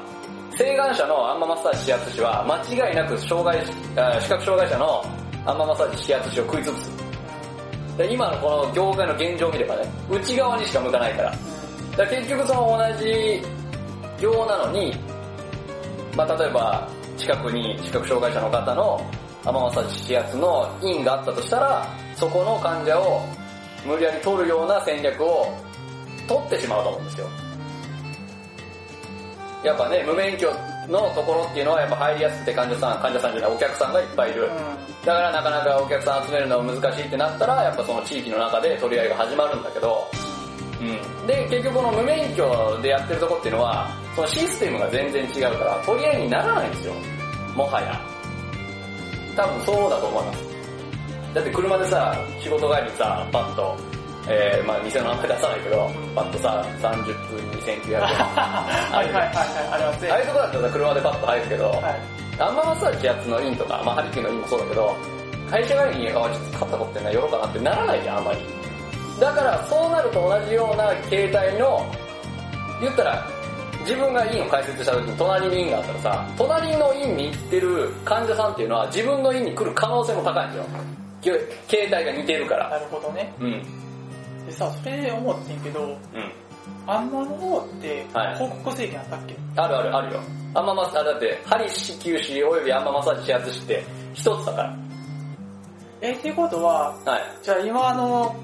[0.57, 3.63] 性願者のアンママッサージ指圧師は間違いなく障害
[4.23, 5.05] 視覚障害者の
[5.45, 6.91] アンママッサージ指圧師を食い潰す。
[7.99, 11.31] で今のこの業界の現状を見ればね、内側にしか向かないから。
[11.31, 13.43] だから結局その同じ
[14.19, 14.97] 業なのに、
[16.17, 16.89] まあ例えば
[17.19, 19.11] 近くに視覚障害者の方の
[19.45, 23.21] アンママサージ指圧の院があったとしたら、そこの患者を
[23.85, 25.55] 無理やり取るような戦略を
[26.27, 27.29] 取ってしまうと思うんですよ。
[29.63, 30.53] やっぱね、無免許
[30.89, 34.49] のところっていうのはやっぱ入りやすくて患者さん、患者さんじゃないお客さんがいっぱいいる。
[35.05, 40.09] だからなかなかお客さん集めるのは難しいってなったら、やっぱその地域の中で取り合いが始まるんだけど、
[40.81, 41.27] うん。
[41.27, 46.95] で、結局この無免許でやってるとこっていうのは、そのシステムが全然違うから、取り合いにならないんですよ。
[47.55, 48.01] もはや。
[49.35, 50.45] 多分そうだと思います。
[51.35, 53.77] だって車でさ、仕事帰りにさ、パッと、
[54.29, 58.01] えー、まあ店の名前出さないけど、パッとさ、30分2900円。
[58.03, 59.35] はいはいはいはい、
[59.73, 60.11] ありますね。
[60.11, 61.81] ああいうとこだったらさ車でパッと入るけど、はい。
[62.39, 64.97] あんまマッサージやつのインとか、まあハリキューのインもそうだけど、
[65.51, 68.39] 会社帰りに、あ、ちょっと買ったことってな、寄ろうかなってならないじゃん、あんまり。
[69.21, 71.87] だから、そうなると同じような形態の、
[72.81, 73.27] 言ったら、
[73.87, 80.65] 自分が院を開設した時に隣に院があったらさ、隣の院に行ってる患者さんっていうのは自分の院に来る可能性も高いんですよ。
[81.23, 81.31] き
[81.69, 82.69] 形態が似てるから。
[82.69, 83.33] なるほどね。
[83.41, 83.86] うん。
[84.47, 85.97] でさ、それで思ってんけど、うん。
[86.87, 90.21] アンマの方ってはい広告制限あったっけ、あるあるあるよ。
[90.55, 94.77] あんまマッサージ、だって、針子球子およびあんまマッサージ指圧師って一つだから。
[96.01, 97.23] え、っていうことは、はい。
[97.43, 98.35] じゃあ今あの、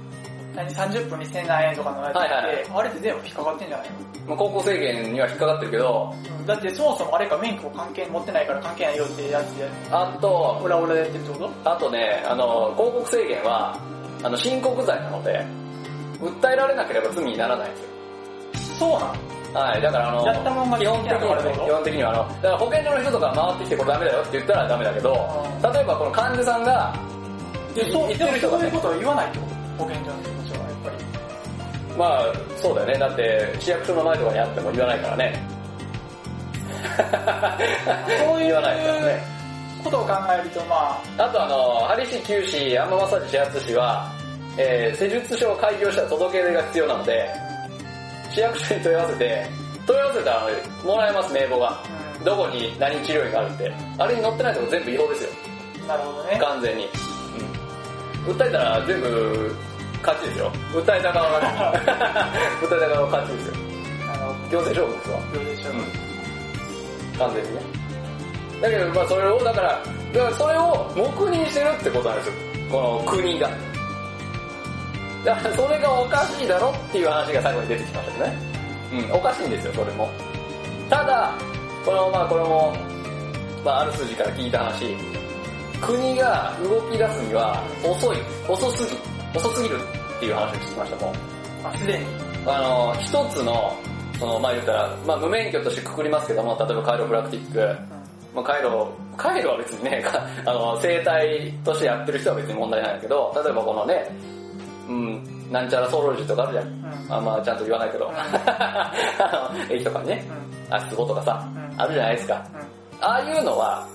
[0.54, 3.90] 何、30分2000何円とかのやつって、はいはいはいあれって全部引っかかってんじゃない
[4.26, 13.78] もう高校制限には引っかかってるけど、のだってそもそもあれか免許関係持ってないから関係ないよってやつで、あと、オラオラでやってるってこあとね、あの、広告制限は、
[14.22, 15.44] あの、申告罪なので、
[16.22, 17.88] 訴えられなければ罪にならないんですよ。
[18.78, 25.12] とそうなんはい、だからあの、やったまんま基本的にはね基本的にはあの、だから保健所の人とか回ってきてこれダメだよって言ったらダメだけど、
[25.62, 26.96] 例えばこの患者さんが、
[27.74, 29.84] でそう、言ってる人がねそういうことを言わないってこと？
[29.84, 30.96] 保健所の人たちはやっぱり。
[31.98, 32.98] まあ、そうだよね。
[32.98, 35.42] だって、市役所の前とかにあっても言わないからね。
[38.24, 39.22] そういう言わないからね。
[39.84, 40.76] ことを考えるとま
[41.18, 44.10] あ、あとあの、ハリシ、キュウシ、アンマサージ指圧師は、
[44.58, 47.28] えー、施術書を開業したら届け出が必要なので、
[48.30, 49.46] 市役所に問い合わせて、
[49.86, 50.48] 問い合わせたら
[50.84, 51.82] もらえます、名簿が。
[52.20, 53.72] うどこに何治療院があるって。
[53.98, 55.30] あれに載ってないとこ全部違法ですよ。
[55.84, 56.38] ん、なるほどね。
[56.38, 56.88] 完全に。
[58.26, 58.34] うん。
[58.34, 59.54] 訴えたら全部
[60.02, 60.52] 勝ちですよ。
[60.72, 61.48] 訴えた側がね。
[62.62, 63.54] 訴えた側が勝ちですよ。
[64.12, 65.18] あの、行政勝負ですわ。
[65.32, 65.70] 病でしょ。
[65.70, 67.18] うん。
[67.18, 67.62] 完全にね。
[68.60, 72.32] だけど、まあそれを、だから、だからそれを黙認してるってことなんですよ。
[72.70, 73.50] この国が。
[75.24, 78.36] だからそれがおかしいだろっていう話が最後に出てきましたけどね。
[78.92, 80.10] うん、おかしいんですよ、それも。
[80.90, 81.32] ただ、
[81.84, 82.76] この、まあこれも、
[83.64, 84.96] まあある筋から聞いた話、
[85.80, 88.16] 国が動き出すには遅い、
[88.48, 89.76] 遅すぎ、遅すぎる
[90.16, 91.14] っていう話を聞きましたもん。
[91.64, 92.04] あ、すでに。
[92.46, 93.76] あの、一つの、
[94.18, 97.58] その、まあ言ったら、まあ無免許としてくくりますけども、例えばカイロプラクティック、
[98.34, 104.10] まあカイロ、カイロは別にね、かあの、生態としてやってる人は別に問題ないんだけど、例えばこのね、
[104.88, 106.66] うん、なんちゃらソロジーとかあるじゃん。
[106.66, 107.12] うん。
[107.14, 110.24] あんまちゃんと言わないけど、うんあの、 駅とかにね、
[110.68, 110.74] うん。
[110.74, 112.46] 足つぼとかさ、うんあるじゃないですか。
[112.52, 113.04] うん。
[113.04, 113.86] ああいうのは、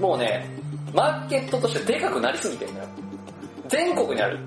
[0.00, 0.48] もうね、
[0.92, 2.84] マーケットとしてでかくなりすぎてるのよ。
[3.68, 4.38] 全国にある。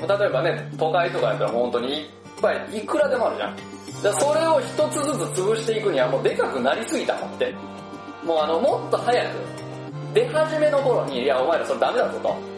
[0.00, 2.08] 例えばね、都会とかやったらもう本当にいっ
[2.40, 4.14] ぱい、いくらでもあるじゃん。
[4.14, 7.54] それを一つずつ潰していくにはもうでかくなりすぎたもんって。
[8.24, 9.36] もうあの、もっと早く、
[10.14, 12.49] 出始めの頃に、いや、お前らそれダメだぞと。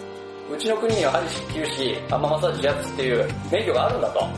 [0.53, 4.29] うちの国には針支給し、アンママッサージ指圧っていう免許があるんだと。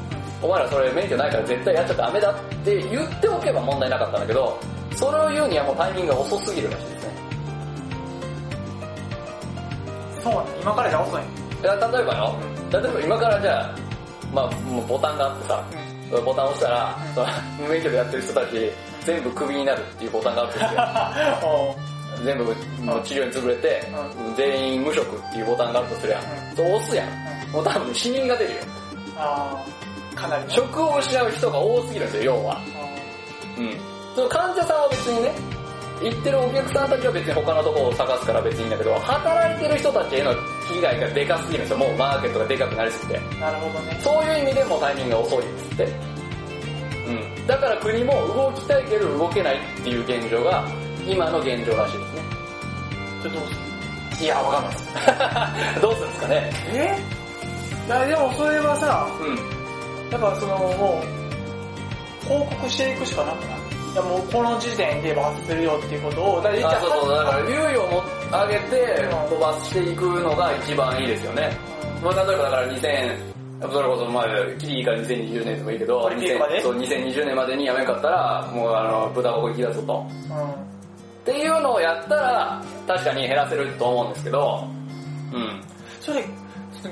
[0.41, 4.59] お前らそれ免許ないから絶対やっちゃダメだって言っておけば問題なかったんだけど、
[4.95, 7.15] それを言うにはもうタイミングが遅すぎるらしいですね。
[10.23, 11.23] そう今からじゃ遅い。
[11.23, 12.37] いや例えばよ、
[12.71, 13.75] 例えば今からじゃあ、
[14.33, 15.65] まあもうボタンがあってさ、
[16.25, 17.27] ボタンを押したら、その
[17.61, 18.71] 無免許でやってる人たち、
[19.05, 21.77] 全部クビになるっていうボタンがあるんですよ。
[22.25, 22.45] 全部
[23.05, 23.83] 治療に潰れて、
[24.37, 26.21] 全員無職っていうボタンがあるとすりゃ、
[26.57, 27.51] そう押すやん。
[27.53, 28.57] もう多分死人が出るよ。
[29.17, 30.51] あーかなりね。
[30.51, 32.61] 職を失う人が多すぎるんですよ、要は。
[33.59, 33.77] うん。
[34.15, 35.33] その患者さんは別にね、
[36.03, 40.35] 行ってるお客さんたちは別に他のところを探すから別にいいんだけど、働いてる人たちへの
[40.69, 41.79] 被害がでかすぎるんですよ。
[41.79, 43.21] もうマーケットがでかくなりすぎて。
[43.39, 44.01] なるほどね。
[44.03, 45.85] そういう意味でもタイミングが遅いんですって。
[45.85, 47.11] う
[47.43, 47.47] ん。
[47.47, 50.65] だから国も動きたいけど動けないっていう現状が、
[51.07, 52.23] 今の現状らしいですね。
[53.23, 53.55] ちょっとどうす
[54.21, 55.81] るいや、わかんないです。
[55.83, 56.53] どうするんですかね。
[56.73, 56.99] え？
[57.87, 59.37] いやでもそれはさ、うん。
[60.11, 61.03] やっぱそのも
[62.25, 63.65] う、報告していくしかなくない？
[63.95, 71.51] いやもうこの時点で罰するよっていうことを、だからあ、そうそう、だから猶予をも上げてうん飛ばしていくのが一番いいですよね。
[72.03, 73.17] まあ、例えばだから2000、
[73.73, 74.25] それこそまあ、
[74.59, 80.07] キリいいから2020年でもいいけど、オリンピックまで？2000そう2020年までにやめんかったら、もうあの、豚箱行き出すと。
[80.31, 80.37] うん。
[80.37, 80.74] うん。
[81.25, 84.69] っていうのをやったら、確かに減らせると思うんですけど、
[85.33, 85.63] うん。
[86.03, 86.23] それ、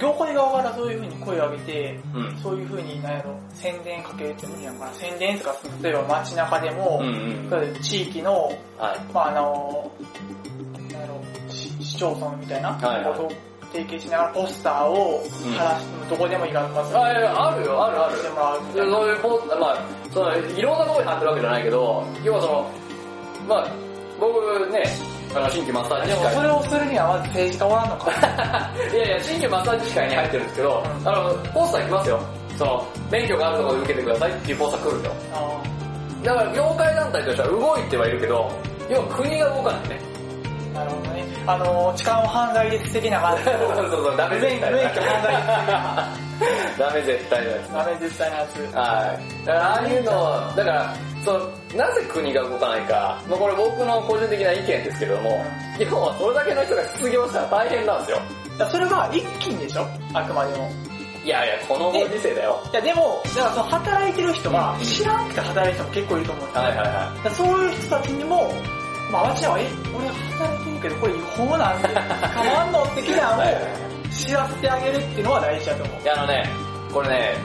[0.01, 2.37] 業界側からそういう風に声を上げて、うん。
[2.42, 4.92] そういう風に、なんやろ、宣伝かけてもいいやんかな。
[4.95, 7.75] 宣伝とか、例えば街中でも、うんうん。
[7.83, 8.47] 地域の、
[8.79, 9.12] はい。
[9.12, 9.92] まああの、
[10.90, 17.23] なんやろ、市市町村みたいな、はいはい提携しながらポスターをうん貼らし、どこでもいいから、まず、あある
[17.64, 18.16] よ、あるある。
[18.18, 18.97] してもらうみでたいな。
[18.97, 19.79] そういうポーまあ、
[20.12, 22.71] その、いろんなところに貼ってるわけじゃないけど、要はその、
[23.49, 23.92] まあ、
[24.23, 24.85] 僕ね、
[25.35, 28.11] あの、新規マッサージでもそれをするにはまず政治家おらんのか。
[28.95, 32.21] いやいや、新規マッサージ機械に入ってるんですけど、うんあの、ポスター来ますよ。
[32.57, 35.15] その、免許があるところで受けてくださいっていうポスター来るんですよ。
[35.35, 35.63] あ
[36.23, 38.51] だから、業界団体としては動いてはいるけど、
[38.89, 40.01] 要は国が動かないね。
[40.71, 41.25] ーなるほどね。
[41.47, 44.73] あの、痴漢を犯罪的な感じ そうそうそう、ダメ絶対。
[44.73, 45.33] 免許犯罪
[46.79, 47.73] ダメ絶対です。
[47.73, 48.77] ダメ絶対なやつ。
[48.77, 49.47] はい。
[49.47, 55.45] だからああいうの、だから、そう、なぜ国が動かないか、まあこれ僕の個人的な意見ですけれども、
[55.79, 58.19] 要はそれだけの人が失業したら大変なんですよ。
[58.71, 59.87] それは一気にでしょ？
[60.15, 60.71] あくまでも。
[61.25, 62.61] いやいや、このご時世だよ。
[62.73, 66.63] いやでも、だからその働いてる人がうん知らんくて働いてる人も結構いると思うんですよ。
[66.63, 68.53] はいはいはだからそういう人たちにも、
[69.13, 71.89] まあ私は、え、俺働いてるけどこれ違法なんで、
[72.43, 72.87] 変わんの？
[72.97, 73.65] 的なのをはいはい
[74.13, 76.01] 知らせてあげるっていうのは大事だと思う。
[76.01, 76.03] い。
[76.03, 76.51] いやあのね、
[76.93, 77.37] これね、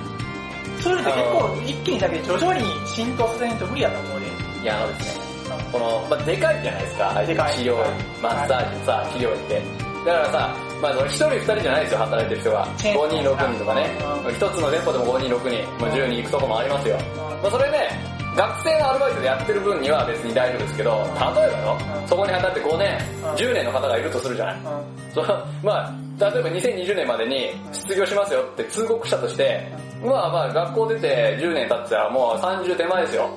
[0.82, 4.26] そういうのって結構一気にだけ徐々に浸透させないと無理やと思うで。
[4.63, 5.28] いやあのですね、
[5.72, 9.62] この、まあ、でかいじゃないですか、でかい治療院、マッサージのさ、治療院って。
[10.06, 12.68] だからさ、まあ、一人二人じゃないですよ、働いてる人が。
[12.78, 13.90] チェーン5人、6人とかね
[14.28, 14.32] う。
[14.32, 16.98] 一つの店舗でも5人、6人、まあ、10人行くとこもありますよ。
[17.42, 24.56] まあ、それね、学生のアルバイトでやってる分には別に大丈夫ですけど、例えばよ、うんそこに働って5年うん、10年の方がいるとするじゃない。
[24.56, 25.12] うん。
[25.12, 29.67] そのまあ、例えば2020年までに失業しますよって通告したとして、
[30.04, 33.30] まあまあ学校出て10年経ってたらもう30手前ですよ。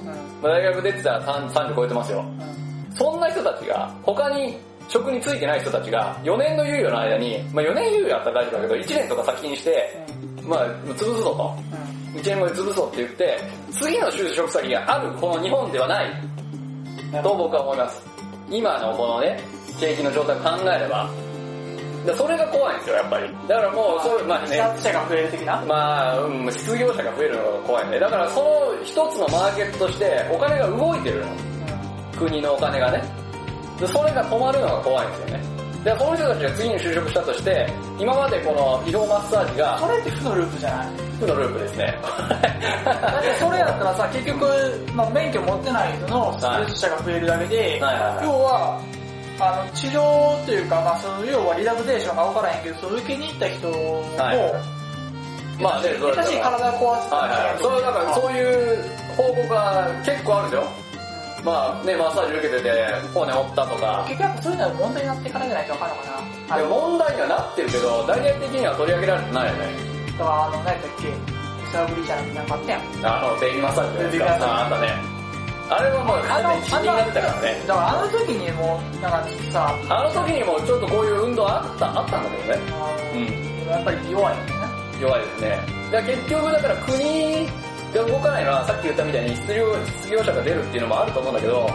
[0.42, 2.20] 大学出てたら3 30超えてますよ。
[2.20, 2.94] うん。
[2.94, 4.58] そんな人たちが、他に
[4.88, 10.04] 職に就いてない人たちが、4年の猶予の間に、まあ4年猶予あったら大丈夫だけど、1年とか先にして、
[10.44, 11.54] まあ潰すぞと。
[12.18, 13.38] 1年後に潰そうって言って、
[13.72, 16.22] 次の就職先があるこの日本ではない
[17.14, 17.22] うん。
[17.22, 18.02] と僕は思います。
[18.48, 19.40] 今のこのね、
[19.78, 21.08] 景気の状態を考えれば。
[22.06, 23.30] だそれが怖いんですよ、やっぱり。
[23.46, 25.62] だからもう、そう、まあ自ね、殺者が増える的な？
[25.66, 28.00] まあ、うん、失業者が増えるのが怖いんで。
[28.00, 28.50] だからその
[28.82, 31.32] 一つのマーケットとしてお金が動いてるの。
[32.18, 33.02] 国のお金がね。
[33.78, 35.49] でそれが止まるのが怖いんですよね。
[35.84, 37.66] で、この人たちが次に就職したとして、
[37.98, 40.88] 今までこの移動マッサージがそれって負のループじゃない？
[41.20, 41.98] 負のループですね。
[42.84, 44.44] だってそれやったらさ、結局、
[44.94, 46.46] まあ、免許持ってない人の失
[46.84, 48.82] 業者が増えるだけで、はいはいはい要は、
[49.40, 54.80] あの、治療というか、まあ、その、要はリラクゼーションが分からへんけど、そう受けに行った人も、はい
[55.62, 57.62] まあね、そしい体壊すはいはい。
[57.62, 58.84] それだからそういう
[59.16, 60.68] 報告が結構あるんですよ。
[61.44, 62.70] まあね、マッサージ受けてて
[63.14, 64.04] 骨折ったとか。
[64.08, 66.64] 結局やっぱそういうのは問題になっていかないじゃないと分かるのかな。
[66.68, 69.90] 問題にはなってるけど、大々的には取り上げられてないよね。
[70.18, 71.14] だからあの、何やったっけ、エ
[71.72, 72.82] サブリじゃなくてなんかあったやん。
[73.06, 74.10] あの、定義マッサージですか。
[74.10, 75.20] 定義マッサージああったね。
[75.70, 77.62] あれはもう完全に気になってたからね。
[77.64, 79.24] だからあの時にもう、なんか
[79.54, 82.60] さ、あの時にもちょっとこういう運動あった、あったんだけどね。
[83.14, 83.70] うん。
[83.70, 84.60] やっぱり弱いよね。
[85.00, 85.80] 弱いですね。
[85.90, 87.48] だ結局だから国
[87.98, 91.68] が動かないのはさっき言ったみたいに失業失業者が出るっていうのもあると思うんだけど、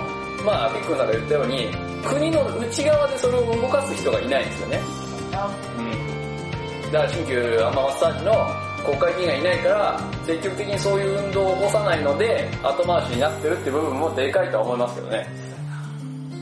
[0.46, 1.68] まあ、ピックンさんが言ったように、
[2.06, 4.80] 国の内側でそれを動かす人がいないんですよね。
[5.78, 6.92] うん。
[6.92, 8.32] だから新旧アンママッサージの
[8.86, 15.28] 国会議員がいないから、積極的にそういう運動を起こさないので、後回しになってるっていう部分もでかいとは思いますけどね。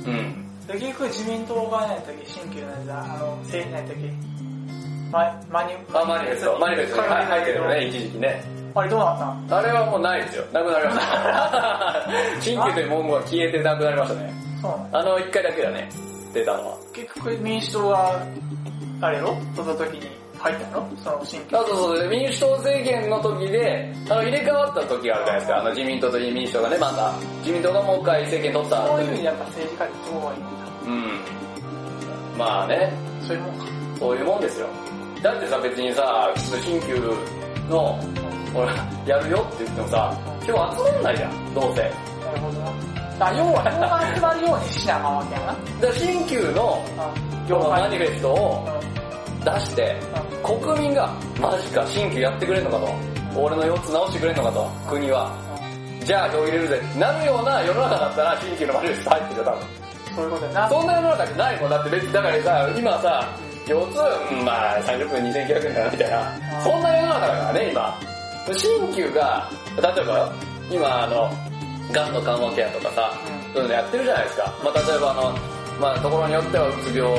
[0.05, 0.43] うん。
[0.67, 4.33] で結局自民党が何やったっけ新旧なんだ、あの、政何やったっけ
[5.11, 8.52] ママニあ、マニフェスト、マニフェストにはい入ってるよね、一時期ね。
[8.75, 10.45] あれどうなったんあれはもうないですよ。
[10.51, 12.05] なくなりました。
[12.41, 14.33] 新旧という文言が消えてなくなりましたね。
[14.91, 15.89] あの一回だけだね、
[16.33, 16.77] 出たのは。
[16.93, 18.19] 結局民主党が、
[19.01, 19.35] あれやろ？
[19.55, 20.07] その時に
[20.39, 20.87] 入ったの？
[21.03, 21.57] その新旧。
[21.57, 25.57] あそうそうそう、民主党政権の時で、あの入れ替わった時があるじゃないですか。
[25.59, 27.11] あの自民党と民主党がね、また。
[27.41, 30.47] 自民党がもう一回政権取ったそういう意味でやっぱ政治家ってすごいいいんだ。
[30.85, 32.37] うん。
[32.39, 32.91] まあね、
[33.27, 33.65] そういうもんか。
[33.99, 34.67] そういうもんですよ。
[35.21, 36.31] だってさ、別にさ、
[36.61, 36.95] 新旧
[37.69, 37.99] の、
[38.53, 38.73] ほら、
[39.05, 40.15] やるよって言ってもさ、
[40.47, 41.81] 今日集まんないじゃん、どうせ。
[41.81, 42.71] なるほどな。
[43.19, 45.45] あ、要は、要は集まるようにしなあかんわけやな。
[45.47, 46.83] だから新旧の、
[47.49, 48.69] 今日のマニフェストを
[49.43, 49.95] 出して、
[50.43, 51.09] 国民が、
[51.41, 52.93] マジか、新旧やってくれんのかと。
[53.35, 55.31] 俺の4つ直してくれんのかと、国は。
[56.05, 56.81] じゃあ票入れるぜ。
[56.99, 59.59] なるような世の中だったら新旧のマニフェスト入ってるよ、多分。
[60.15, 60.69] そういうことやな。
[60.69, 61.69] そんな世の中ってないもん。
[61.69, 63.27] だって別に、だからさ、今さ、
[63.65, 66.61] 4つ、うんまあ30分2900円かな、みたいな。
[66.61, 68.12] そんな世の中だからね、今。
[68.51, 70.31] 新旧が、例えばよ、
[70.69, 71.31] 今あの、
[71.91, 73.13] ガンの緩和ケアとかさ、
[73.53, 74.53] そういうのやってるじゃないですか。
[74.63, 75.37] まあ例えばあの、
[75.79, 77.09] まあところによってはうつ病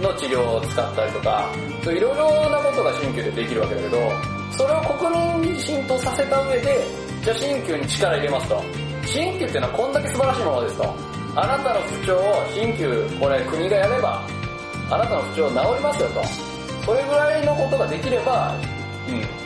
[0.00, 1.50] の治療を使ったりとか、
[1.82, 3.98] そういろいろなことが新旧でできるわけだけど、
[4.56, 6.84] それを国民に浸透させた上で、
[7.22, 8.62] じゃあ新旧に力入れますと。
[9.06, 10.94] 新旧っていうのはこんだけ素晴らしいものですと。
[11.36, 14.22] あなたの不調を新旧、これ国がやれば、
[14.90, 16.22] あなたの不調治りますよと。
[16.84, 18.54] それぐらいのことができれば、
[19.08, 19.39] うん、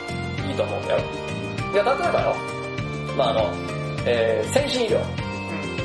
[0.55, 0.99] と思うんだよ。
[1.73, 2.35] いや、例えばよ、
[3.17, 3.53] まああの、
[4.05, 4.99] えー、先進医療。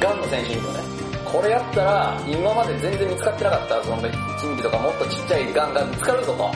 [0.01, 0.81] がんの先進医療ね。
[1.25, 3.97] これやったら、今まで全然見つかってなかった、その、
[4.41, 6.51] 新規とかもっとちっちゃいがんが見つかるぞと。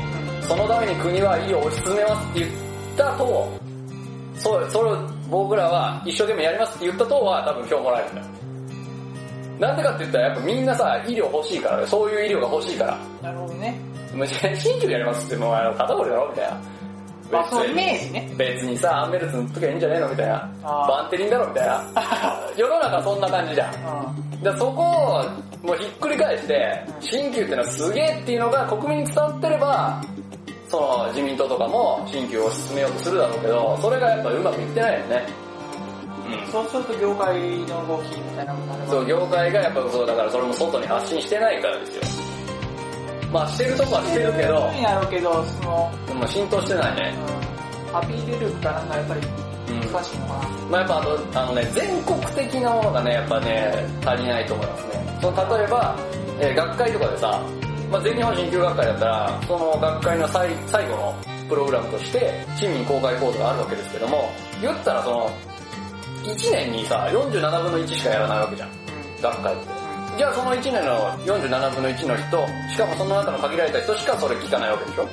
[0.49, 2.51] そのために国は医療を推し進めますって言っ
[2.97, 3.49] たと、
[4.37, 4.99] そう、それを
[5.31, 8.27] 僕らは一生懸命やりますって言ったとは多分今日もらえるんだよ。
[9.59, 12.99] なんでかって言ったらやっぱみんなさ、医療欲しいからね、そういう医療が欲しいから。
[13.23, 13.79] なるほどね。
[14.57, 16.61] 新規でやりますってもうあの肩こりだろみたいな。
[17.35, 18.33] まあそのイメージね。
[18.37, 20.51] 別にさ、アンベルツ塗っときゃいいんじゃねえのみたいな。
[20.63, 21.85] バンテリンだろみたいな。
[22.57, 23.73] 世の中そんな感じじゃん。
[24.41, 30.01] うでそこをもうひっくり返して、新旧ってのはすげえっていうのが国民に伝わってれば、
[30.69, 35.27] その自民党とかも新旧を進めようとするだろうけど、それがやっぱうまくいってないよね。
[36.49, 36.53] ん。
[36.53, 42.34] そうすると業界の動きみたいなもそう、業界がやっぱそうだからそれも外に発信してないからですよ。
[43.35, 47.19] まあしてるとこはしてるけど、になるけど、その、でも浸透してないね。
[47.91, 49.21] うん、アピール力がなんかやっぱり
[49.71, 49.81] うん。
[49.91, 50.49] 難しいのかな。
[50.71, 53.75] まあやっぱあの、あのね、全国的なものがね、やっぱね、
[54.07, 55.19] 足りないと思いますね。
[55.21, 55.97] その例えば、
[56.39, 57.43] えー学会とかでさ、
[57.91, 61.15] まあ、全日本鍼灸学会だったら、その学会の最最後の
[61.49, 64.31] プログラムとして、市民公開講座があるわけですけども、
[64.63, 65.31] 言ったらその、
[66.23, 68.71] 1年にさ、47分の1しかやらないわけじゃん、
[69.21, 69.74] 学会って。
[70.17, 75.09] じゃあその1年の47分の1の人、しかもその中の限られた人しかそれ聞かないわけでしょ？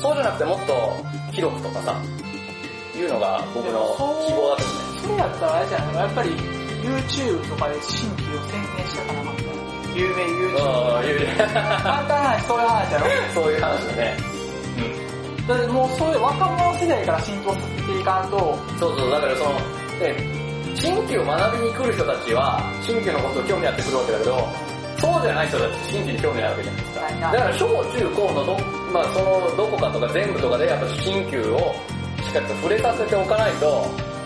[0.00, 2.00] そうじゃなくてもっと広くとかさ、
[2.96, 4.62] いうのが僕の希望だと思うね。
[5.02, 6.00] それやったらあれじゃないの？
[6.00, 9.42] やっぱり YouTube とかで新規を宣伝したかなかった
[9.98, 10.58] 有名 YouTube。
[10.62, 13.06] ああ、いう簡単な話、そういう話やろ？
[13.34, 14.16] そういう話だね。
[15.48, 18.78] だってもうそういう若者世代から浸透させていかんと、うん。
[18.78, 19.60] そうそう、だからその、ね、
[20.80, 24.48] 新規を学びに来る人たちは、新規のことを興味あってくるわけだけど、
[24.96, 27.32] そうじゃない人たち新規に興味ないわけじゃないですか。
[27.32, 28.56] だから小中高のど、
[28.88, 31.76] まあそのどこかとか全部とかでやっぱ新旧を
[32.24, 33.84] しっかりと触れさせておかないと、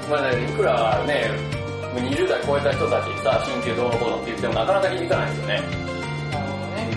[0.09, 1.27] まあね、いくらね、
[1.91, 5.55] もう20代超えた人たちにさ、新旧どうのこうのって言ってもなかなか響かないですよね。
[6.31, 6.89] なるほどね。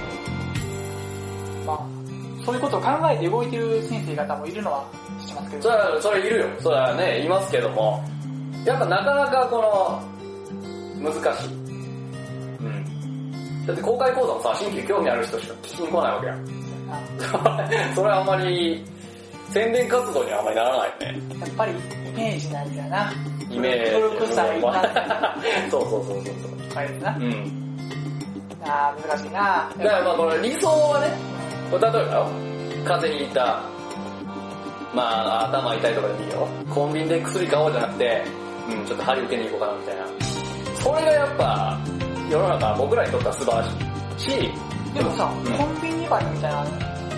[1.65, 4.85] まあ、そういうことを考えて動いてる先生方もいるのは
[5.19, 5.63] 知ってますけど。
[5.63, 6.45] それは、それいるよ。
[6.61, 8.03] それはね、いますけども、
[8.67, 10.01] やっぱなかなかこ
[11.01, 11.53] の、難しい。
[11.53, 13.65] うん。
[13.65, 16.47] だって公開講座もさ、新規興味ある人しか聞きに来ないわけやん。
[17.95, 18.83] それはあんまり、
[19.51, 21.21] 宣伝活動にはあんまりならないよね。
[21.39, 21.75] やっぱりイ
[22.13, 23.13] メージなんだよな。
[23.49, 23.91] イメージ。
[23.91, 24.83] 古臭いな。
[25.71, 26.33] そうそうそうそうそう。
[26.75, 27.15] あれな。
[27.15, 27.67] うん。
[28.65, 29.69] あー難しいな。
[29.77, 31.07] だからまあこの理想はね、
[31.71, 32.27] これ例えばよ、
[32.85, 33.61] 風邪ひいた、
[34.93, 36.47] まあ頭痛いとかでもいいよ。
[36.73, 40.05] コンビニで薬買おうじゃなくて、うん、ちょっと針受けに行こうかなみたいな。
[40.75, 41.79] それがやっぱ、
[42.29, 44.51] 世の中僕らにとっては素晴らしいし、
[44.93, 46.69] でもさ、うんコンビニ針みたいなの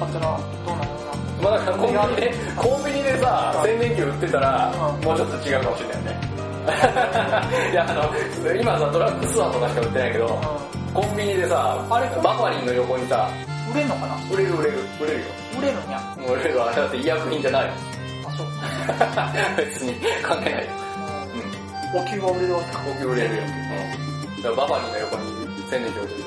[0.01, 0.99] あったらどうなの
[1.41, 6.29] まあだからコンビニで、コンビニでさ、洗面器売ってたら、うんもうちょっと違うかもしれないよね。
[7.71, 10.27] いや、あの、今さ、ドラッグストアとかしか売ってないけど、
[10.93, 13.29] コンビニでさ、あれバファリンの横にさ、
[13.71, 14.15] 売れんのかな？
[14.31, 15.25] 売れる売れる、売れるよ。
[15.59, 16.17] 売れるんや。
[16.27, 17.71] 売れるわ、だって医薬品じゃない。
[18.27, 18.47] あ、そう。
[19.57, 20.88] 別に関係ないよ。
[21.93, 22.79] お給は売れるわけか。
[22.85, 22.93] うん。
[22.93, 23.43] 高級売れるよ。
[23.43, 23.47] うん。
[24.41, 25.23] だからバファリンの横に
[25.69, 26.25] 宣伝表示する。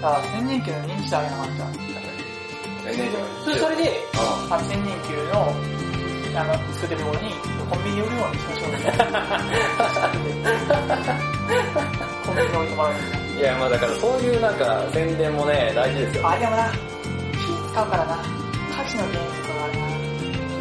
[0.00, 1.52] だから、千人級の認知度上げなかった。
[2.80, 3.90] 宣伝表示それそれで、う
[4.52, 5.54] あの、千人級の、
[6.36, 7.32] あの、作ってる頃に、
[7.70, 9.04] コンビニに売るようにしましょうみたいな。
[12.26, 13.22] コンビニに置いてもらうみたいん。
[13.38, 16.22] いや、まあだからそういうなんか宣伝もね、大事ですよ。
[16.24, 16.30] な。
[16.32, 16.76] あ、でもな、火
[17.72, 18.18] 使うからな。
[18.76, 19.29] 火事の原因。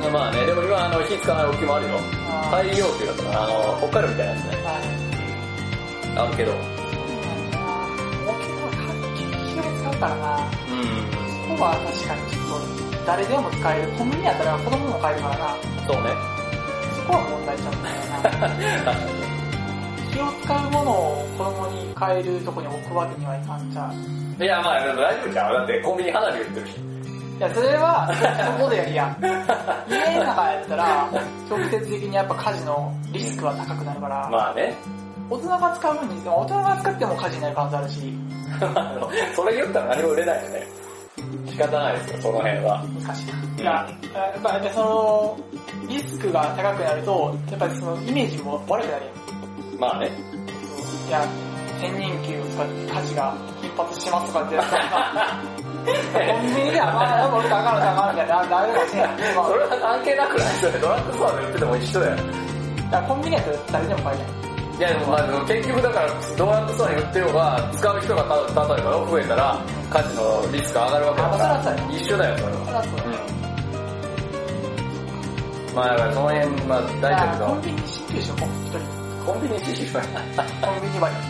[0.07, 1.99] まあね、でも今あの火使わない置きもあるよ。
[2.29, 4.57] あ太陽球だとか、あの、北海道みたいなやつね。
[6.15, 6.51] ああるけど。
[6.51, 8.71] お給は
[9.53, 10.39] 火を使うからな。
[10.39, 10.87] うん。
[11.49, 12.63] そこは確かにちょっ
[12.95, 13.91] と、誰でも使える。
[13.97, 15.55] コンビニやったら子供も買えるからな。
[15.85, 16.09] そうね。
[16.95, 18.95] そこは問題ちゃう んだよな。
[20.09, 23.93] 気を使うものを子供に買えるとこに置くわけにはいかんじゃん。
[24.41, 25.53] いや、まあ、でも大丈夫じゃん。
[25.53, 26.88] だってコンビニ花火売ってるし。
[27.39, 28.11] いや、それは、
[28.59, 29.17] そこでやりや。
[29.87, 31.09] 家の中やったら、
[31.49, 34.75] 直接的にやっぱ火事のリスクは高くなるから、まあね。
[35.29, 38.13] 大人が使う分に、大人が使っても火事になる可能性あるし、
[38.59, 40.67] あのそれ言ったら何も売れないよね。
[41.45, 42.83] 仕方ないですよ、その辺は。
[43.05, 43.71] 難しいな。
[43.71, 43.87] や
[44.37, 45.37] っぱ、やっぱその、
[45.87, 49.11] リスクが高くなると、やっぱりそのイメージも悪くなるよ。
[49.79, 50.11] まあね。
[51.07, 51.23] いや、
[51.79, 55.39] 千人級を使って火事が頻発しますとかってやったら、
[55.85, 59.35] コンビニではまあ、やっぱ俺高いの高いのみたいな、ダメかもしれない。
[59.35, 62.15] まあそれは関係なくないそれドラッグストアで売ってても一緒だよ。
[62.15, 64.27] だからコンビニやったら誰でも買えない。
[64.79, 66.07] いやでもまあでも結局だから
[66.37, 69.59] ドラッグストアに売ってようが使う人が例えば増えたら
[69.91, 72.63] 火事のリスク上がるわけだから一緒だよそれは。
[72.63, 72.93] そりゃそう。
[75.73, 75.75] ん。
[75.75, 78.39] まあだからその辺まあ大だからコンビニ新旧でしょ、一
[78.79, 78.98] 人。
[79.29, 81.21] コンビニ知識はコンビニ割り。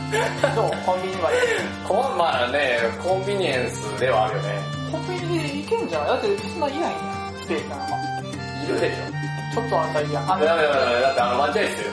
[0.56, 1.44] そう、コンビニ割り。
[1.84, 4.64] こんまあね、コンビニエンスではあるよね。
[4.90, 6.08] コンビニで行けんじゃん。
[6.08, 6.96] だってそんないないね
[7.44, 8.00] スペースなんか。
[8.64, 9.12] いるでしょ。
[9.52, 10.24] ちょっとあんたいいや。
[10.24, 11.92] あダメダメダメだってあの待合室よ。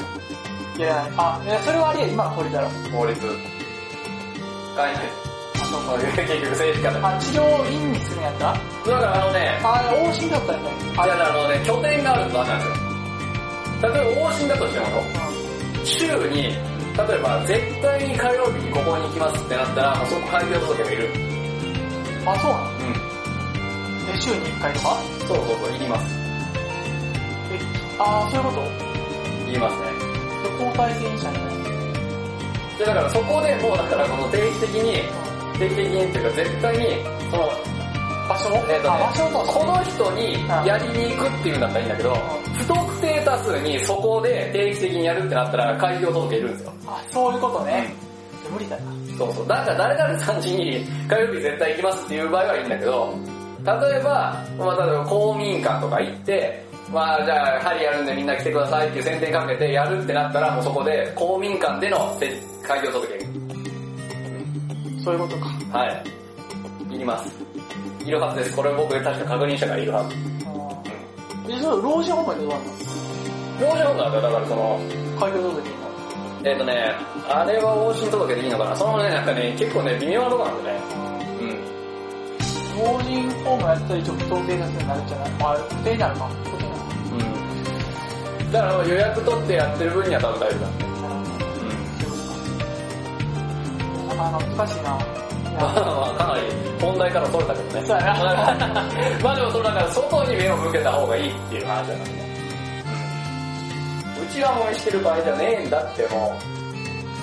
[0.79, 2.69] いや、あ、いや、それはあれや、今の法律だろ。
[2.95, 3.19] 法律。
[3.19, 5.11] 変えない。
[5.59, 7.03] あ、そうまあ結局政治家だ。
[7.03, 10.71] あ、治療院にするんやっただからあのね、あ、往診だったよね。
[10.95, 12.87] あ、いやあのね、拠点があるとダメなんですよ。
[13.83, 15.26] 例えば往診だとしても、
[15.87, 21.05] 週に、例えば絶対に火曜日にここに行きますってなったら、もうそこ開業届がいる。
[21.07, 21.09] う
[22.25, 22.29] ん。
[22.29, 22.71] あ、そうなの？
[22.71, 24.11] うん。
[24.11, 24.97] え、週に1回とか？
[25.29, 26.17] そうそうそう、いります。
[27.53, 27.59] え、
[27.99, 29.51] あ、そういうこと？
[29.51, 29.87] いりますね。
[30.43, 31.57] で、交代電車みたいな。
[32.79, 35.03] で、だからそこでもうだからこの定期的に、
[35.59, 36.85] 定期的にっていうか絶対に、
[37.31, 37.49] その、
[38.29, 40.33] 場所えっ、とあ、場ね、所とこの人に
[40.67, 46.73] やりに行くっていうんだったらいいんだけど、不特定多数にそこで定期的にやるってなったら開業届いるんですよ。
[46.87, 47.95] あ、そういうことね。
[48.51, 48.93] 無理だな。
[49.19, 49.47] そうそう。
[49.49, 53.15] だから誰々さん家に火曜日絶対行きますっていう場合はいいんだけど、
[53.65, 63.27] 例えば、まあ、例えば公民館とか行って、まあじゃあ針やるんでみんな来てくださいっていう宣伝かけてやるってなったらもうそこで公民館でので開業届け
[65.03, 65.47] そういうことか。
[65.79, 65.87] は
[66.91, 66.95] い。
[66.95, 67.45] いります。
[68.05, 68.57] いるはずです。
[68.57, 70.17] これ僕確か確認したからいるはず。
[71.49, 72.65] え、それ、老人ホームでどうなの
[73.61, 74.81] 老人ホームなんだよだからその、
[75.19, 75.77] 開業届に
[76.45, 76.95] えっ、とね、
[77.29, 78.77] あれは往診届でいいのかな？
[78.77, 80.85] そのね、なんかね、結構ね、微妙なとこなんだよね。
[81.41, 81.59] うん。
[82.79, 85.31] 老人ホームやったら一応不特定多数になるんじゃない？
[85.41, 86.31] まあ、不定になるか。
[87.11, 87.15] う
[88.47, 88.53] ん。
[88.53, 90.69] だから予約取ってやってる分には多分大丈夫だ。
[94.15, 95.26] なかなか難しいな。
[95.57, 96.43] かなり
[96.81, 97.87] 本題から取れたけどね。
[97.87, 98.15] そうやな
[99.23, 102.27] まあでもそのだから外に目を向けた方がいいっていう話だからね。
[104.23, 106.37] うちはもめしてる場合じゃねえんだっても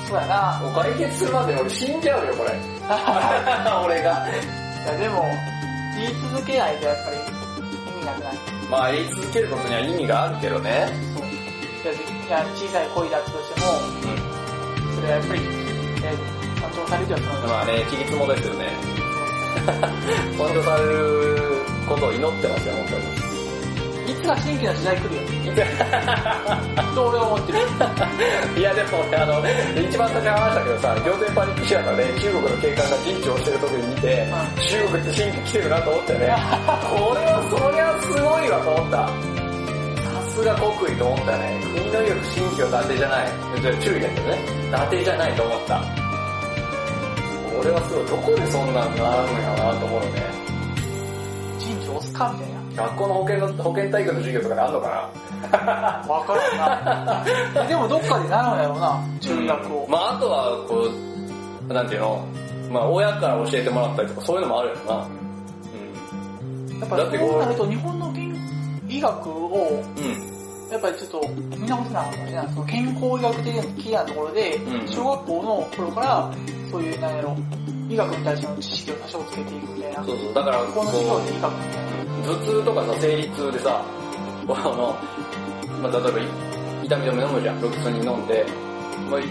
[0.07, 0.65] そうやなう、。
[0.65, 2.51] もう解決するまでに俺死んじゃうよこれ。
[3.85, 4.11] 俺が。
[4.83, 5.23] いやでも、
[5.95, 7.19] 言い続けないとやっぱり意
[7.99, 8.33] 味なくない？
[8.69, 10.87] まあ言い続けることには意味があるけどね。
[11.83, 11.93] そう。
[11.93, 14.95] いや、小さい恋だったとしても、うん。
[14.95, 15.62] それはやっぱり、え
[16.87, 18.69] されてはそのまあね、ちぎつもですよね。
[20.37, 23.33] 尊重されることを祈ってますよ、本当に。
[24.03, 25.21] いつか新規の時代来るよ。
[26.93, 27.59] と俺は思ってる。
[28.59, 29.39] いやでもね、あの、
[29.79, 34.27] 一番最初に話したけどさ、行政パニックシアターで中国の警官が陣地をしてる時に見て、
[34.67, 36.19] 中国って新規来てるなと思ってね、
[36.83, 39.07] これはそりゃすごいわと思った。
[39.07, 41.63] さすが国威と思ったね。
[41.63, 43.31] 国の言う新規は伊達じゃない。
[43.61, 44.39] じゃあ注意だけどね。
[44.67, 46.02] 伊達じゃないと思った。
[47.63, 48.05] これはすごい。
[48.07, 50.21] どこでそんなんなるんやなと思うよね。
[51.59, 55.11] 人事押すかみたい学校の保健の、保健体育の授業とかであんのか
[55.49, 56.13] なな。
[56.13, 57.63] わからんな。
[57.63, 59.87] でもどっかで習うんやろうな、中学を。
[59.87, 60.89] まああとは、こ
[61.69, 62.25] う、なんていうの、
[62.69, 64.93] まあ親から教えてもらったりとかそういうのもあるよな。
[66.81, 68.35] やっぱだってこうそうなると日本の健
[68.89, 70.32] 医学を、うん。
[70.73, 70.79] うん。
[70.79, 72.47] やっぱりちょっと見直せなあかんかもしれない。
[72.49, 76.31] その健康医学的なところで、うん小学校の頃から、
[76.71, 77.37] そういう、なんやろ、
[77.89, 80.03] 医学に対しての知識を多少つけていくみたいな。
[80.03, 80.33] そうそう。
[80.33, 81.53] だから、学校の授業で医学。
[82.23, 83.81] 頭痛とかさ、生理痛でさ、
[84.47, 84.95] この、
[85.81, 86.19] まあ、例えば、
[86.83, 88.45] 痛み止め飲むじゃん、ロキソニン飲んで、
[89.09, 89.21] まあ、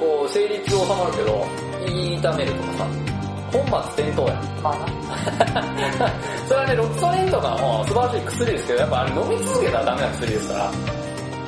[0.00, 1.46] こう、生理痛収まるけど、
[1.86, 2.86] 胃痛めるとかさ、
[3.52, 4.62] 本末転倒やん。
[4.62, 4.86] まあな。
[6.48, 10.60] それはね、ロキソニンとかも素晴らしい薬ですけど、やっぱあれ飲み続けたらダメな薬ですから。
[10.60, 10.72] だか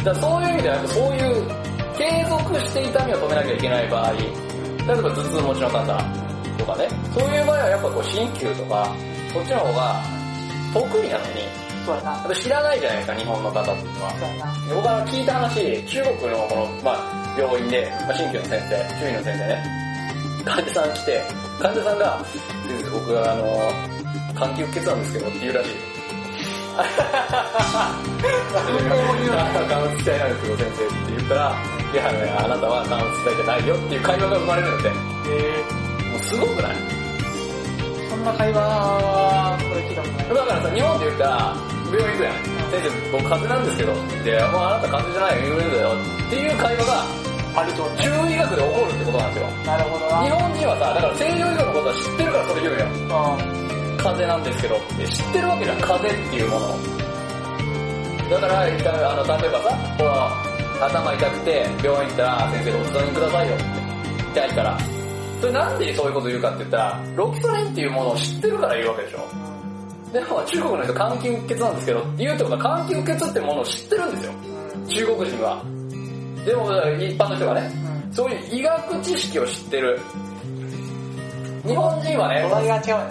[0.05, 1.71] らそういう意味では、そういう、
[2.01, 5.85] 継続して痛みを止めなきゃいけない場合、例えば頭痛持ちの方
[6.57, 8.89] とかね、そういう場合はやっぱこう、鍼灸とか、
[9.35, 10.01] そっちの方が
[10.73, 11.45] 得意なのに、
[11.85, 12.35] そうやな。
[12.35, 14.11] 知らないじゃないですか、日本の方っていうのは。
[14.17, 14.75] そうやな。
[14.75, 19.90] 僕は聞いた話、中国のこの、まあ、病院で、まあ、鍼灸の先生、中医の先生ね、
[20.45, 21.23] 患者さん来て、
[21.61, 23.71] 患者さんが、先生僕はあの、
[24.35, 25.71] 換気うっ血なんですけどって言うらしい。
[29.69, 31.53] 関節体なんですけど先生って言ったら、
[31.93, 34.89] いやいや、あなたは関節体じゃないよっていう会話が生まれるんだって。
[34.91, 34.95] も
[35.29, 35.65] え
[36.17, 36.77] うすごくない？
[36.77, 40.29] ー、そんな会話は、これ聞いたことない。
[40.29, 41.55] だからさ、日本で言ったら、
[41.91, 42.35] 病院行くやん。
[42.71, 47.05] 先生、僕風邪なんですけどって言って、もうあなた風邪じゃないよ、インフルエンザだよっていう会話が、
[47.51, 47.99] ありとね。
[49.11, 49.51] ことなんですよ。
[49.67, 50.23] なるほどな。
[50.23, 52.89] 日本人はさ、だから西洋医学のことは知ってるからそれ言うやん。
[52.91, 53.61] うん。
[54.01, 57.01] 風邪なんですけど知ってるわけじゃん、風邪っていうものを。
[58.31, 60.51] だから、あの、例えばさ、この、
[60.87, 63.65] 頭痛くて病院行ったら、先生ロキソニンくださいよって。
[64.41, 64.79] 痛いから。
[65.41, 69.51] それなんでそういうこと言うかって言ったら、ロキソニンっていうものを知ってるから言うわけでしょ。
[70.13, 74.33] でも中国の人、換気うっ血なんですけど言うってことは、換気うっ血ってものを知ってるんですよ。
[74.75, 74.87] うん。
[74.87, 75.63] 中国人は。
[76.45, 77.90] でも、一般の人がね、うん。
[78.13, 79.99] そういう医学知識を知ってる。
[81.67, 82.43] 日本人はね。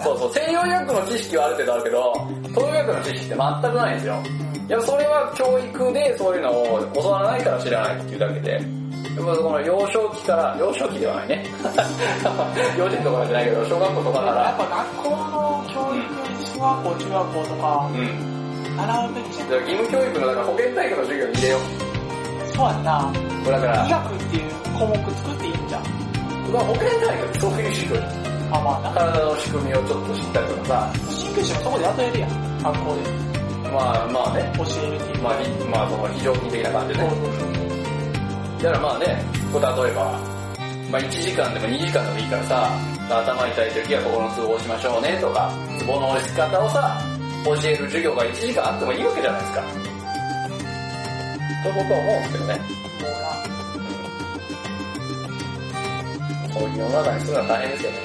[0.02, 2.12] そうそう、西洋医学の知識はある程度あるけど、
[2.48, 4.14] 東洋医学の知識って全くないんですよ。
[4.68, 8.52] いや、それは教育でそういうのを教わらないから知らないっていうだけで。
[8.52, 11.44] やっぱこの幼少期から、幼少期ではないね。
[12.78, 16.06] 幼稚園とかじゃないけど、小学校とかかやっら、ぱ学校の教育、
[16.46, 18.76] 小学校、中学校とかう、ん。
[18.76, 19.60] 習うべきじゃん。
[19.60, 21.58] 義務教育のだから保健体育の授業に入れよ
[22.60, 23.08] そうやんな。
[23.08, 23.14] う。
[23.44, 25.82] これだから医、学っていう項目作っていいんじゃん。
[26.52, 26.64] まあ
[27.40, 28.00] そういう授業
[28.52, 28.92] あ、まあな。
[28.92, 32.62] 体の仕組みをちょっと知ったりとかさ、鍼灸師もそこで雇えるやん。
[32.62, 33.00] 学校で
[33.72, 35.22] まあまあね、教えるっていう。
[35.22, 37.10] まあ、ひまあその非常勤的な感じでね。
[38.60, 40.20] だからまあね、こう例えば、
[40.92, 42.68] まあ1時間でも2時間でもいいからさ、
[43.08, 45.48] 頭痛い時はここのツボを押しましょうねとか、
[45.78, 47.00] ツボの押し方をさ、
[47.40, 49.90] 教える授業が1時間あってもいいわけじゃないですか。
[51.62, 52.60] と僕は思うんですけどね。
[56.54, 57.96] もういう世の中にするのは大変ですよね。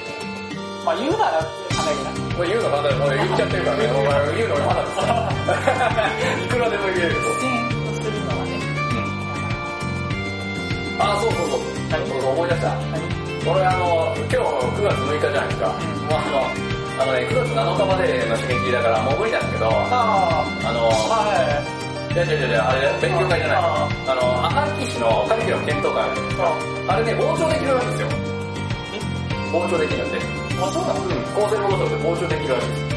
[0.54, 0.84] な。
[0.84, 1.48] まあ言うなら考
[1.88, 2.10] えてな。
[2.36, 3.88] もう言うの簡単もう言っちゃってるからね。
[3.90, 5.00] お前言うのまだです。
[6.44, 7.26] いくらでも言えるけど。
[7.26, 8.60] 実践するのはね。
[8.92, 9.00] う
[10.96, 11.00] ん。
[11.00, 11.60] あ、そうそうそう。
[11.86, 12.76] そうそう思い出した。
[13.46, 15.70] 俺あの、今日9月6日じゃないですか。
[15.70, 20.92] うんもうあの、あのね、9月7日までの締め切りだからもう無理なんだけど、ああの、あ、
[21.26, 21.75] はい。
[22.16, 23.56] いやいやいや、あれ勉強会じゃない。
[23.60, 26.16] ああの、赤木市のカリキュラム検討会ある。
[26.88, 28.08] あれね、傍聴できるらしいですよ。
[29.52, 30.16] 傍聴できるんで。
[30.56, 32.96] あ、そうなのうん、厚生労働省で傍聴できるらしいです。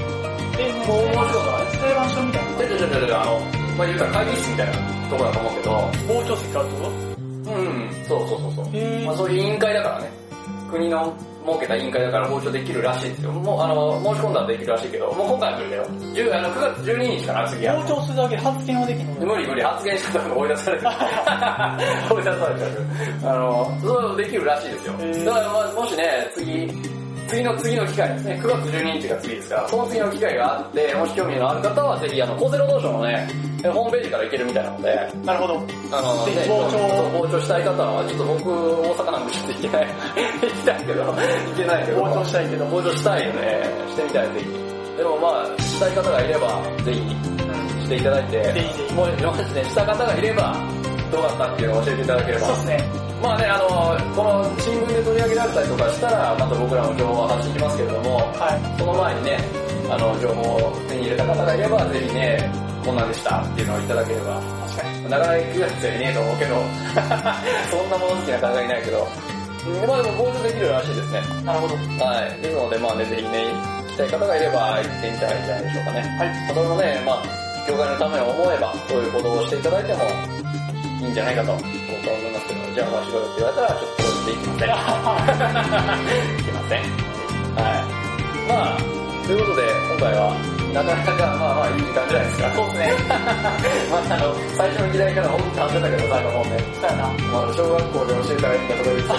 [0.56, 1.76] え、もう面白いからね。
[1.76, 2.56] 裁判所みたいな。
[2.56, 3.44] で、で、で、で、あの、
[3.76, 4.74] まあ、言うたら会議室みたいな
[5.12, 5.72] とこだと思うけど、
[6.08, 9.04] 傍聴席あるってこう、うん、そうそうそうそう。
[9.04, 10.08] まあ、そういう委員会だからね。
[10.72, 11.12] 国の
[11.46, 13.32] 設けた委員会だから傍聴できるらしいですよ。
[13.32, 15.86] もう、あの、申し込んだらできるらしいけど、もう今回は無理だよ。
[15.86, 17.76] 10あの9月12日かな、次は。
[17.76, 20.92] 傍聴するだけで発言はできんの無理無理、発言したら追い出されてる。
[22.16, 23.34] 追い出されちゃう。
[23.34, 24.94] あの、そうできるらしいですよ。
[25.26, 26.99] だからまあ、もしね、次、
[27.30, 33.28] 次の次の機会ですね、9月12日が次ですから、その次の機会があって、もし興味のある方はぜひ、あの、厚生労働省のね、
[33.64, 35.54] ホームページから行けるみたいなので、なるほど。
[35.92, 36.78] あの、ね、ぜひ傍聴
[37.14, 39.88] 傍聴したい方は、ちょっと僕、大阪なんでちょっと行けない。
[40.42, 41.14] 行きたいけど、行
[41.56, 42.04] けないけど。
[42.04, 43.64] 傍聴したいけど傍聴したいよね。
[43.90, 44.98] してみたい、ぜひ。
[44.98, 46.48] でもまあ、したい方がいれば、
[46.84, 47.82] ぜひ、うん。
[47.84, 48.38] していただいて、
[48.96, 50.58] もう、もしね、した方がいれば、
[51.12, 52.56] どうだったっていうのを教えていただければそう。
[52.56, 53.10] ですね。
[53.22, 53.68] まあね、あの、
[54.16, 58.80] この新聞で取り上げられたりとかしたら、また僕らも情報を発信しますけれども、はい。
[58.80, 59.38] その前にね、
[59.90, 62.52] あの、情報を手に入れた方がいれば、ぜひね、
[62.86, 64.40] こんなんでしたっていうのをいただければ、
[64.70, 65.04] 確かに。
[65.10, 66.56] なかなか行くやつはいねえと思うけど、
[67.70, 69.08] そんなもの好きな方がいないけど、
[69.86, 71.22] まあでも傍聴できるらしいですね。
[71.44, 71.76] なるほど。
[71.76, 72.42] はい。
[72.42, 76.00] ですので、まあね、ぜひね、行きたい方がいれば行ってみたらいいんじゃないでしょうかね。
[76.18, 76.30] はい。
[76.30, 77.24] まあそれもね、まあ、
[77.68, 80.39] 業界のためを思えば、そういうことをしていただいても
[81.10, 81.62] いんじゃないかと僕は
[82.14, 84.70] 思いますけど、じゃあ面白いって言われたらちょっとこきません。
[86.38, 86.86] できません。
[87.58, 87.74] はい。
[88.46, 88.80] まあ、
[89.26, 90.38] ということで今回は
[90.70, 92.54] なかなかまあまあいい時間じゃないですか。
[92.54, 92.94] そうですね。
[93.90, 96.62] まああの、最初の時代から本当に楽しってけど最後もうね。
[96.78, 97.10] そうやな。
[97.10, 99.10] まあ小学校で教えたらいいんだとか言って。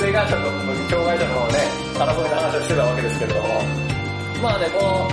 [0.00, 0.52] 生還者と
[0.90, 1.56] 障害者のね、
[1.96, 3.62] 争いの話をしてたわけですけれども、
[4.42, 5.08] まあね、この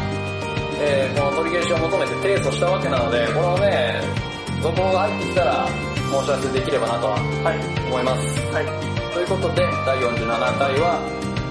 [0.80, 4.02] えー、この取り消しを求めて提訴したわけなので、このね、
[4.62, 7.14] 続報が入ってきたら、申し合わせできればなとは
[7.44, 7.88] はい。
[7.88, 8.40] 思います。
[8.54, 9.14] はい。
[9.14, 11.00] ということで、第47回は、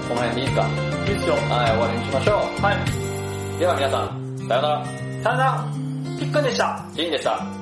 [0.07, 0.67] この辺でいいですか？
[1.07, 1.33] いいっすよ。
[1.35, 3.55] はい、終わりにしましょはい。
[3.55, 3.59] う。
[3.59, 4.85] では皆さん、さよなら。
[4.85, 5.65] さよなら。
[6.19, 6.85] ピックンでした。
[6.93, 7.56] ジンでした。